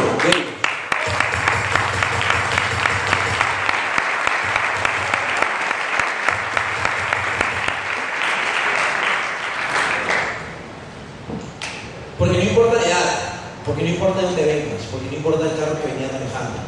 Porque 12.18 12.38
no 12.38 12.42
importa 12.42 12.74
la 12.74 12.86
edad, 12.88 13.18
porque 13.64 13.82
no 13.84 13.88
importa 13.90 14.18
de 14.18 14.26
dónde 14.26 14.42
vengas, 14.42 14.82
porque 14.90 15.06
no 15.12 15.16
importa 15.16 15.44
el 15.44 15.60
carro 15.60 15.80
que 15.80 15.92
venías 15.92 16.12
manejando, 16.12 16.58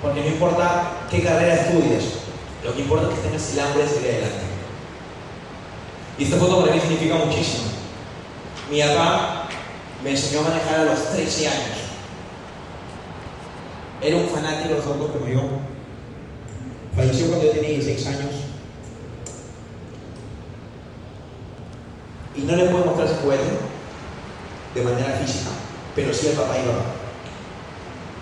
porque 0.00 0.20
no 0.20 0.26
importa 0.28 0.92
qué 1.10 1.24
carrera 1.24 1.54
estudias, 1.54 2.04
lo 2.64 2.72
que 2.72 2.82
importa 2.82 3.08
es 3.08 3.14
que 3.14 3.26
tengas 3.26 3.52
el 3.54 3.58
hambre 3.58 3.82
de 3.82 3.88
seguir 3.88 4.10
adelante. 4.10 4.44
Y 6.16 6.22
esta 6.22 6.36
foto 6.36 6.60
para 6.60 6.72
mí 6.72 6.80
significa 6.80 7.16
muchísimo. 7.16 7.77
Mi 8.70 8.82
papá 8.82 9.48
me 10.04 10.10
enseñó 10.10 10.40
a 10.40 10.50
manejar 10.50 10.80
a 10.80 10.84
los 10.84 11.10
13 11.10 11.48
años. 11.48 11.78
Era 14.02 14.16
un 14.16 14.28
fanático 14.28 14.68
de 14.68 14.74
los 14.74 14.86
autos 14.86 15.10
como 15.10 15.26
yo. 15.26 15.40
Falleció 16.94 17.28
cuando 17.28 17.46
yo 17.46 17.52
tenía 17.52 17.70
16 17.70 18.06
años. 18.08 18.32
Y 22.36 22.42
no 22.42 22.56
le 22.56 22.66
puedo 22.66 22.84
mostrar 22.84 23.06
ese 23.08 23.16
juguete 23.16 23.42
de 24.74 24.82
manera 24.82 25.18
física, 25.24 25.50
pero 25.96 26.12
sí 26.12 26.28
al 26.28 26.34
papá 26.34 26.58
y 26.58 26.66
mamá. 26.66 26.84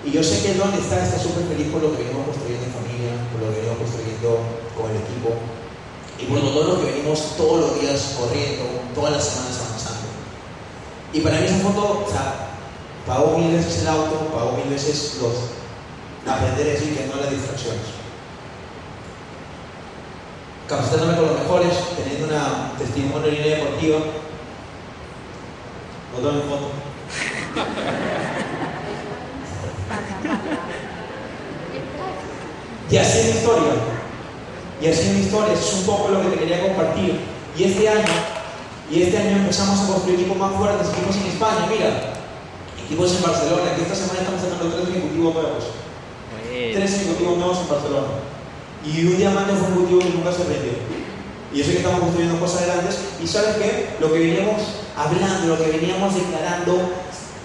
Y 0.06 0.12
yo 0.12 0.22
sé 0.22 0.42
que 0.42 0.54
donde 0.54 0.78
está 0.78 1.04
está 1.04 1.18
súper 1.18 1.44
feliz 1.44 1.66
por 1.72 1.82
lo 1.82 1.90
que 1.90 2.04
venimos 2.04 2.26
construyendo 2.26 2.64
en 2.64 2.72
familia, 2.72 3.12
por 3.32 3.42
lo 3.42 3.50
que 3.50 3.60
venimos 3.60 3.78
construyendo 3.78 4.38
con 4.78 4.90
el 4.90 4.96
equipo 5.02 5.34
y 6.18 6.24
por 6.24 6.40
todo 6.40 6.76
lo 6.76 6.80
que 6.80 6.92
venimos 6.92 7.36
todos 7.36 7.60
los 7.60 7.80
días 7.80 8.14
corriendo, 8.16 8.64
todas 8.94 9.12
las 9.12 9.24
semanas. 9.24 9.65
Y 11.16 11.20
para 11.20 11.40
mí 11.40 11.46
esa 11.46 11.56
foto, 11.60 12.04
o 12.06 12.10
sea, 12.10 12.48
pagó 13.06 13.38
mil 13.38 13.56
veces 13.56 13.80
el 13.80 13.88
auto, 13.88 14.28
pagó 14.34 14.52
mil 14.52 14.68
veces 14.68 15.16
los 15.22 15.32
aprender 16.30 16.66
a 16.66 16.70
decir 16.72 16.94
que 16.94 17.06
no 17.06 17.16
las 17.18 17.30
distracciones. 17.30 17.80
Capacitándome 20.68 21.16
con 21.16 21.26
los 21.28 21.38
mejores, 21.40 21.72
teniendo 21.96 22.26
una 22.26 22.72
testimonio 22.76 23.28
en 23.28 23.34
línea 23.34 23.56
deportiva, 23.56 23.98
no 26.12 26.18
tomen 26.18 26.42
foto. 26.42 26.70
Y 32.90 32.96
así 32.98 33.18
es 33.20 33.24
mi 33.24 33.30
historia. 33.30 33.72
Y 34.82 34.86
así 34.86 35.00
es 35.00 35.14
mi 35.14 35.20
historia. 35.20 35.54
Eso 35.54 35.66
es 35.66 35.74
un 35.76 35.86
poco 35.86 36.10
lo 36.10 36.20
que 36.20 36.28
te 36.28 36.40
quería 36.40 36.60
compartir. 36.60 37.20
Y 37.56 37.64
este 37.64 37.88
año, 37.88 38.04
y 38.90 39.02
este 39.02 39.18
año 39.18 39.36
empezamos 39.38 39.80
a 39.80 39.86
construir 39.92 40.20
equipos 40.20 40.38
más 40.38 40.54
fuertes, 40.54 40.88
equipos 40.88 41.16
en 41.16 41.26
España. 41.26 41.66
Mira, 41.68 42.14
equipos 42.86 43.16
en 43.16 43.22
Barcelona, 43.22 43.74
que 43.74 43.82
esta 43.82 43.94
semana 43.94 44.20
estamos 44.20 44.40
sacando 44.40 44.70
tres 44.70 44.88
ejecutivos 44.88 45.34
nuevos. 45.34 45.64
Tres 46.46 46.94
ejecutivos 46.94 47.36
nuevos 47.36 47.58
en 47.58 47.68
Barcelona. 47.68 48.12
Y 48.86 49.06
un 49.06 49.16
diamante 49.18 49.58
fue 49.58 49.66
un 49.66 49.72
ejecutivo 49.74 50.00
que 50.06 50.14
nunca 50.14 50.30
se 50.30 50.46
vendió. 50.46 50.78
Y 51.50 51.60
eso 51.60 51.70
que 51.70 51.82
estamos 51.82 52.00
construyendo 52.00 52.38
cosas 52.38 52.66
grandes. 52.66 52.94
Y 53.18 53.26
sabes 53.26 53.56
qué? 53.56 53.96
Lo 53.98 54.12
que 54.12 54.18
veníamos 54.20 54.86
hablando, 54.94 55.46
lo 55.50 55.58
que 55.58 55.82
veníamos 55.82 56.14
declarando 56.14 56.94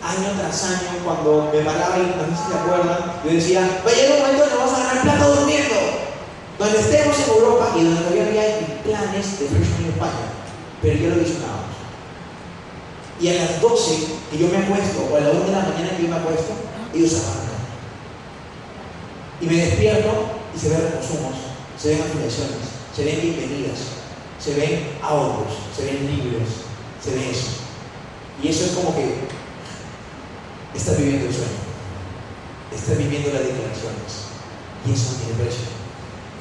año 0.05 0.29
tras 0.37 0.63
año, 0.65 1.01
cuando 1.03 1.49
me 1.53 1.61
paraba 1.61 1.97
y 1.97 2.13
no 2.13 2.25
sé 2.29 2.37
si 2.37 2.51
se 2.51 2.57
acuerdan, 2.57 3.21
yo 3.25 3.31
decía, 3.31 3.81
va 3.85 3.89
a 3.89 3.93
llegar 3.93 4.13
un 4.13 4.21
momento 4.21 4.41
donde 4.45 4.57
vamos 4.57 4.73
a 4.73 4.83
ganar 4.85 5.01
plata 5.01 5.25
durmiendo. 5.25 5.77
Donde 6.59 6.79
estemos 6.79 7.17
en 7.17 7.29
Europa 7.33 7.65
y 7.73 7.83
donde 7.83 8.01
todavía 8.01 8.25
había 8.29 8.83
planes 8.85 9.39
de 9.39 9.45
Fresh 9.49 9.81
en 9.81 9.89
España. 9.89 10.40
Pero 10.81 10.97
yo 10.97 11.09
lo 11.09 11.15
visionábamos. 11.15 11.75
Y 13.19 13.27
a 13.29 13.33
las 13.33 13.61
12 13.61 14.07
que 14.31 14.37
yo 14.37 14.47
me 14.47 14.57
acuesto, 14.57 15.07
o 15.11 15.15
a 15.15 15.19
la 15.19 15.29
1 15.29 15.43
de 15.45 15.51
la 15.51 15.59
mañana 15.59 15.95
que 15.95 16.03
yo 16.03 16.09
me 16.09 16.15
acuesto, 16.15 16.53
ellos 16.93 17.13
arrancan. 17.13 17.61
Y 19.41 19.45
me 19.45 19.55
despierto 19.57 20.09
y 20.55 20.59
se 20.59 20.69
ven 20.69 20.81
consumos, 20.91 21.35
se 21.77 21.89
ven 21.89 22.01
afiliaciones, 22.01 22.65
se 22.95 23.05
ven 23.05 23.21
bienvenidas, 23.21 23.79
se 24.39 24.55
ven 24.55 24.87
ahorros, 25.03 25.53
se 25.75 25.85
ven 25.85 26.07
libres, 26.07 26.49
se 27.03 27.11
ve 27.11 27.29
eso. 27.29 27.61
Y 28.41 28.47
eso 28.47 28.65
es 28.65 28.71
como 28.71 28.95
que 28.95 29.15
estás 30.73 30.97
viviendo 30.97 31.27
el 31.27 31.33
sueño, 31.33 31.61
estás 32.73 32.97
viviendo 32.97 33.29
las 33.33 33.43
declaraciones. 33.43 34.31
Y 34.85 34.93
eso 34.93 35.11
no 35.11 35.17
tiene 35.19 35.43
precio. 35.43 35.65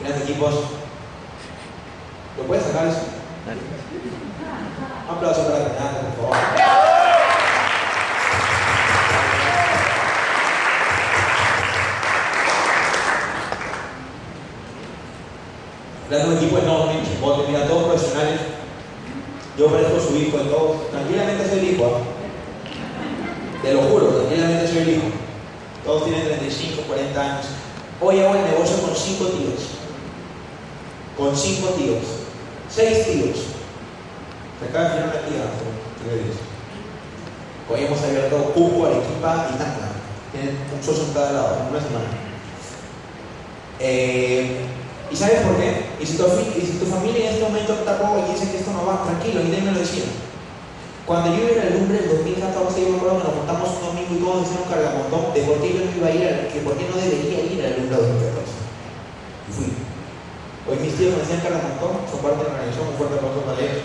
Grandes 0.01 0.31
equipos, 0.31 0.55
¿lo 2.39 2.45
puedes 2.45 2.65
sacar 2.65 2.87
eso? 2.87 3.20
Un 3.47 5.17
aplauso 5.17 5.45
para 5.45 5.65
Renata, 5.65 6.01
por 6.17 6.31
favor. 6.31 6.81
Equipos 16.41 16.63
enormes, 16.63 17.09
chimbotes, 17.09 17.49
mira, 17.49 17.67
todos 17.67 17.85
profesionales. 17.85 18.41
Yo 19.59 19.67
parezco 19.67 20.01
su 20.01 20.17
hijo 20.17 20.39
en 20.39 20.49
todo. 20.49 20.87
Tranquilamente 20.91 21.49
soy 21.49 21.59
el 21.59 21.75
hijo. 21.75 21.85
¿ah? 21.85 22.01
Te 23.63 23.75
lo 23.75 23.83
juro, 23.83 24.07
tranquilamente 24.07 24.67
soy 24.67 24.79
el 24.79 24.89
hijo. 24.91 25.03
Todos 25.85 26.05
tienen 26.05 26.25
35, 26.25 26.83
40 26.83 27.21
años. 27.21 27.47
Hoy 28.01 28.21
hago 28.21 28.35
el 28.35 28.45
negocio 28.45 28.77
con 28.81 28.95
5 28.95 29.25
tíos. 29.27 29.61
Con 31.17 31.37
5 31.37 31.69
tíos. 31.71 32.05
6 32.75 33.07
tíos. 33.07 33.39
Se 34.59 34.69
acaba 34.69 34.85
de 34.85 34.91
firmar 34.91 35.27
tía, 35.27 35.43
¿qué 35.99 36.05
me 36.07 36.23
dices? 36.23 36.39
Hoy 37.67 37.85
hemos 37.85 38.03
abierto 38.03 38.53
Cupo, 38.55 38.87
Arequipa 38.87 39.51
y 39.51 39.59
Tacna. 39.59 39.91
Tienen 40.31 40.59
un 40.71 40.83
socio 40.83 41.05
en 41.05 41.13
cada 41.13 41.33
lado, 41.33 41.57
en 41.59 41.75
una 41.75 41.83
semana. 41.83 42.11
Eh, 43.81 44.63
¿Y 45.11 45.17
sabes 45.17 45.41
por 45.43 45.57
qué? 45.57 45.91
Y 45.99 46.07
si, 46.07 46.17
tu, 46.17 46.23
y 46.23 46.87
familia 46.87 47.27
en 47.27 47.35
este 47.35 47.43
momento 47.43 47.75
está 47.75 47.99
y 47.99 48.33
dice 48.33 48.51
que 48.51 48.59
esto 48.59 48.71
no 48.71 48.87
va, 48.87 49.03
tranquilo, 49.03 49.41
y 49.41 49.51
me 49.51 49.73
lo 49.73 49.79
decían. 49.79 50.07
Cuando 51.07 51.35
yo 51.35 51.43
iba 51.43 51.63
a 51.63 51.65
la 51.65 51.75
lumbre 51.75 51.99
en 51.99 52.09
2014, 52.09 52.83
yo 52.83 52.89
me 52.91 52.97
acuerdo 52.99 53.19
que 53.19 53.25
nos 53.25 53.37
montamos 53.43 53.69
un 53.75 53.87
domingo 53.91 54.15
y 54.15 54.23
todos 54.23 54.47
hicieron 54.47 54.71
cargamontón 54.71 55.35
de 55.35 55.43
por 55.43 55.59
qué 55.59 55.75
yo 55.75 55.83
no 55.83 55.91
iba 55.91 56.07
a 56.07 56.15
ir, 56.15 56.63
por 56.63 56.79
qué 56.79 56.87
no 56.87 56.95
debería 56.95 57.43
ir 57.51 57.59
a 57.67 57.71
la 57.71 57.77
lumbre 57.83 57.97
2014. 57.99 58.60
Me 61.01 61.17
decían 61.17 61.41
cargamontón, 61.41 62.05
son 62.11 62.21
parte 62.21 62.45
de 62.45 62.51
un 62.77 62.93
fuerte 62.99 63.17
aplauso 63.17 63.41
para 63.41 63.57
ellos. 63.57 63.81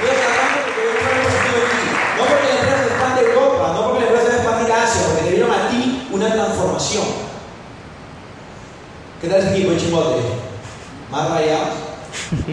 Yo 0.00 0.08
agarrando 0.08 0.64
porque 0.64 0.80
yo 0.80 0.96
no 0.96 1.04
positivo 1.28 1.60
aquí. 1.60 1.84
No 2.16 2.24
porque 2.24 2.48
la 2.48 2.56
empresa 2.56 2.88
es 2.88 2.96
fan 2.96 3.12
de 3.12 3.20
Europa, 3.28 3.64
no 3.74 3.80
porque 3.84 4.00
la 4.00 4.08
empresa 4.08 4.32
es 4.40 4.44
fan 4.48 4.64
de 4.64 4.72
Asia, 4.72 5.04
porque 5.04 5.28
te 5.28 5.32
dieron 5.36 5.52
a 5.52 5.68
ti 5.68 6.08
una 6.10 6.32
transformación. 6.32 7.04
¿Qué 9.20 9.28
tal 9.28 9.40
ese 9.40 9.52
equipo 9.52 9.72
de 9.72 9.76
chimote? 9.76 10.24
¿Más 11.10 11.28
rayados? 11.28 11.68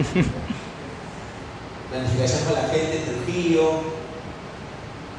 Planificación 1.88 2.44
con 2.44 2.52
la 2.52 2.68
gente 2.68 3.00
en 3.00 3.04
Trujillo. 3.08 3.80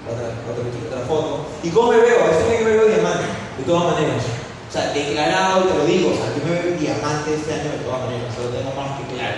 Otra, 0.05 0.37
otra, 0.37 0.61
otra 0.69 1.01
foto. 1.07 1.49
¿Y 1.63 1.69
cómo 1.69 1.93
me 1.93 1.97
veo? 1.97 2.29
Este 2.29 2.57
que 2.59 2.63
me 2.63 2.77
veo 2.77 2.85
diamante, 2.85 3.25
de 3.57 3.63
todas 3.65 3.91
maneras. 3.91 4.32
O 4.73 4.75
sea, 4.75 4.91
declarado, 4.91 5.65
te 5.65 5.77
lo 5.77 5.85
digo, 5.85 6.09
o 6.09 6.15
sea, 6.15 6.33
yo 6.33 6.49
me 6.49 6.59
veo 6.59 6.79
diamante 6.79 7.35
este 7.35 7.53
año 7.53 7.77
de 7.77 7.85
todas 7.85 8.05
maneras, 8.05 8.33
o 8.39 8.43
lo 8.45 8.49
tengo 8.57 8.73
más 8.73 8.97
que 8.97 9.13
claro. 9.13 9.37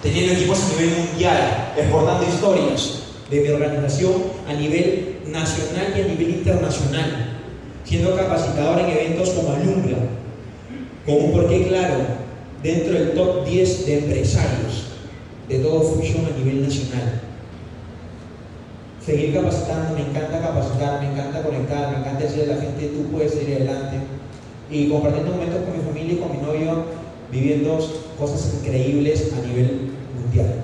Teniendo 0.00 0.32
equipos 0.34 0.62
a 0.62 0.68
nivel 0.68 0.96
mundial, 0.96 1.72
exportando 1.76 2.24
historias 2.24 3.00
de 3.28 3.40
mi 3.40 3.48
organización 3.48 4.12
a 4.48 4.52
nivel 4.52 5.18
nacional 5.26 5.92
y 5.96 6.00
a 6.02 6.04
nivel 6.04 6.30
internacional, 6.36 7.40
siendo 7.82 8.14
capacitador 8.14 8.78
en 8.78 8.90
eventos 8.90 9.30
como 9.30 9.54
Alumbra, 9.54 9.98
con 11.04 11.14
un 11.16 11.32
porqué 11.32 11.66
claro 11.66 11.96
dentro 12.62 12.92
del 12.92 13.10
top 13.10 13.44
10 13.44 13.86
de 13.86 13.98
empresarios 13.98 14.84
de 15.48 15.58
todo 15.58 15.82
Fusion 15.82 16.26
a 16.26 16.38
nivel 16.38 16.62
nacional. 16.62 17.25
Seguir 19.06 19.32
capacitando, 19.32 19.94
me 19.94 20.02
encanta 20.02 20.40
capacitar, 20.40 21.00
me 21.00 21.12
encanta 21.12 21.44
conectar, 21.44 21.92
me 21.92 21.98
encanta 21.98 22.24
decirle 22.24 22.52
a 22.52 22.56
la 22.56 22.62
gente, 22.62 22.88
tú 22.88 23.04
puedes 23.12 23.36
ir 23.36 23.54
adelante. 23.54 23.98
Y 24.68 24.88
compartiendo 24.88 25.30
momentos 25.30 25.60
con 25.62 25.78
mi 25.78 25.84
familia 25.84 26.14
y 26.14 26.16
con 26.16 26.32
mi 26.32 26.38
novio, 26.38 26.84
viviendo 27.30 27.78
cosas 28.18 28.52
increíbles 28.58 29.32
a 29.32 29.46
nivel 29.46 29.92
mundial. 30.20 30.54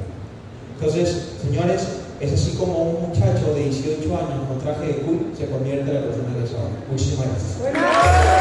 Entonces, 0.74 1.36
señores, 1.40 1.86
es 2.18 2.32
así 2.32 2.56
como 2.56 2.82
un 2.82 3.08
muchacho 3.10 3.54
de 3.54 3.62
18 3.62 4.16
años 4.16 4.48
con 4.48 4.58
traje 4.58 4.86
de 4.86 4.94
cool 5.02 5.30
se 5.38 5.46
convierte 5.46 5.90
en 5.90 5.94
la 5.94 6.02
persona 6.02 6.34
que 6.36 6.44
es 6.44 6.52
ahora. 6.54 6.74
Muchísimas 6.90 7.26
gracias. 7.28 8.22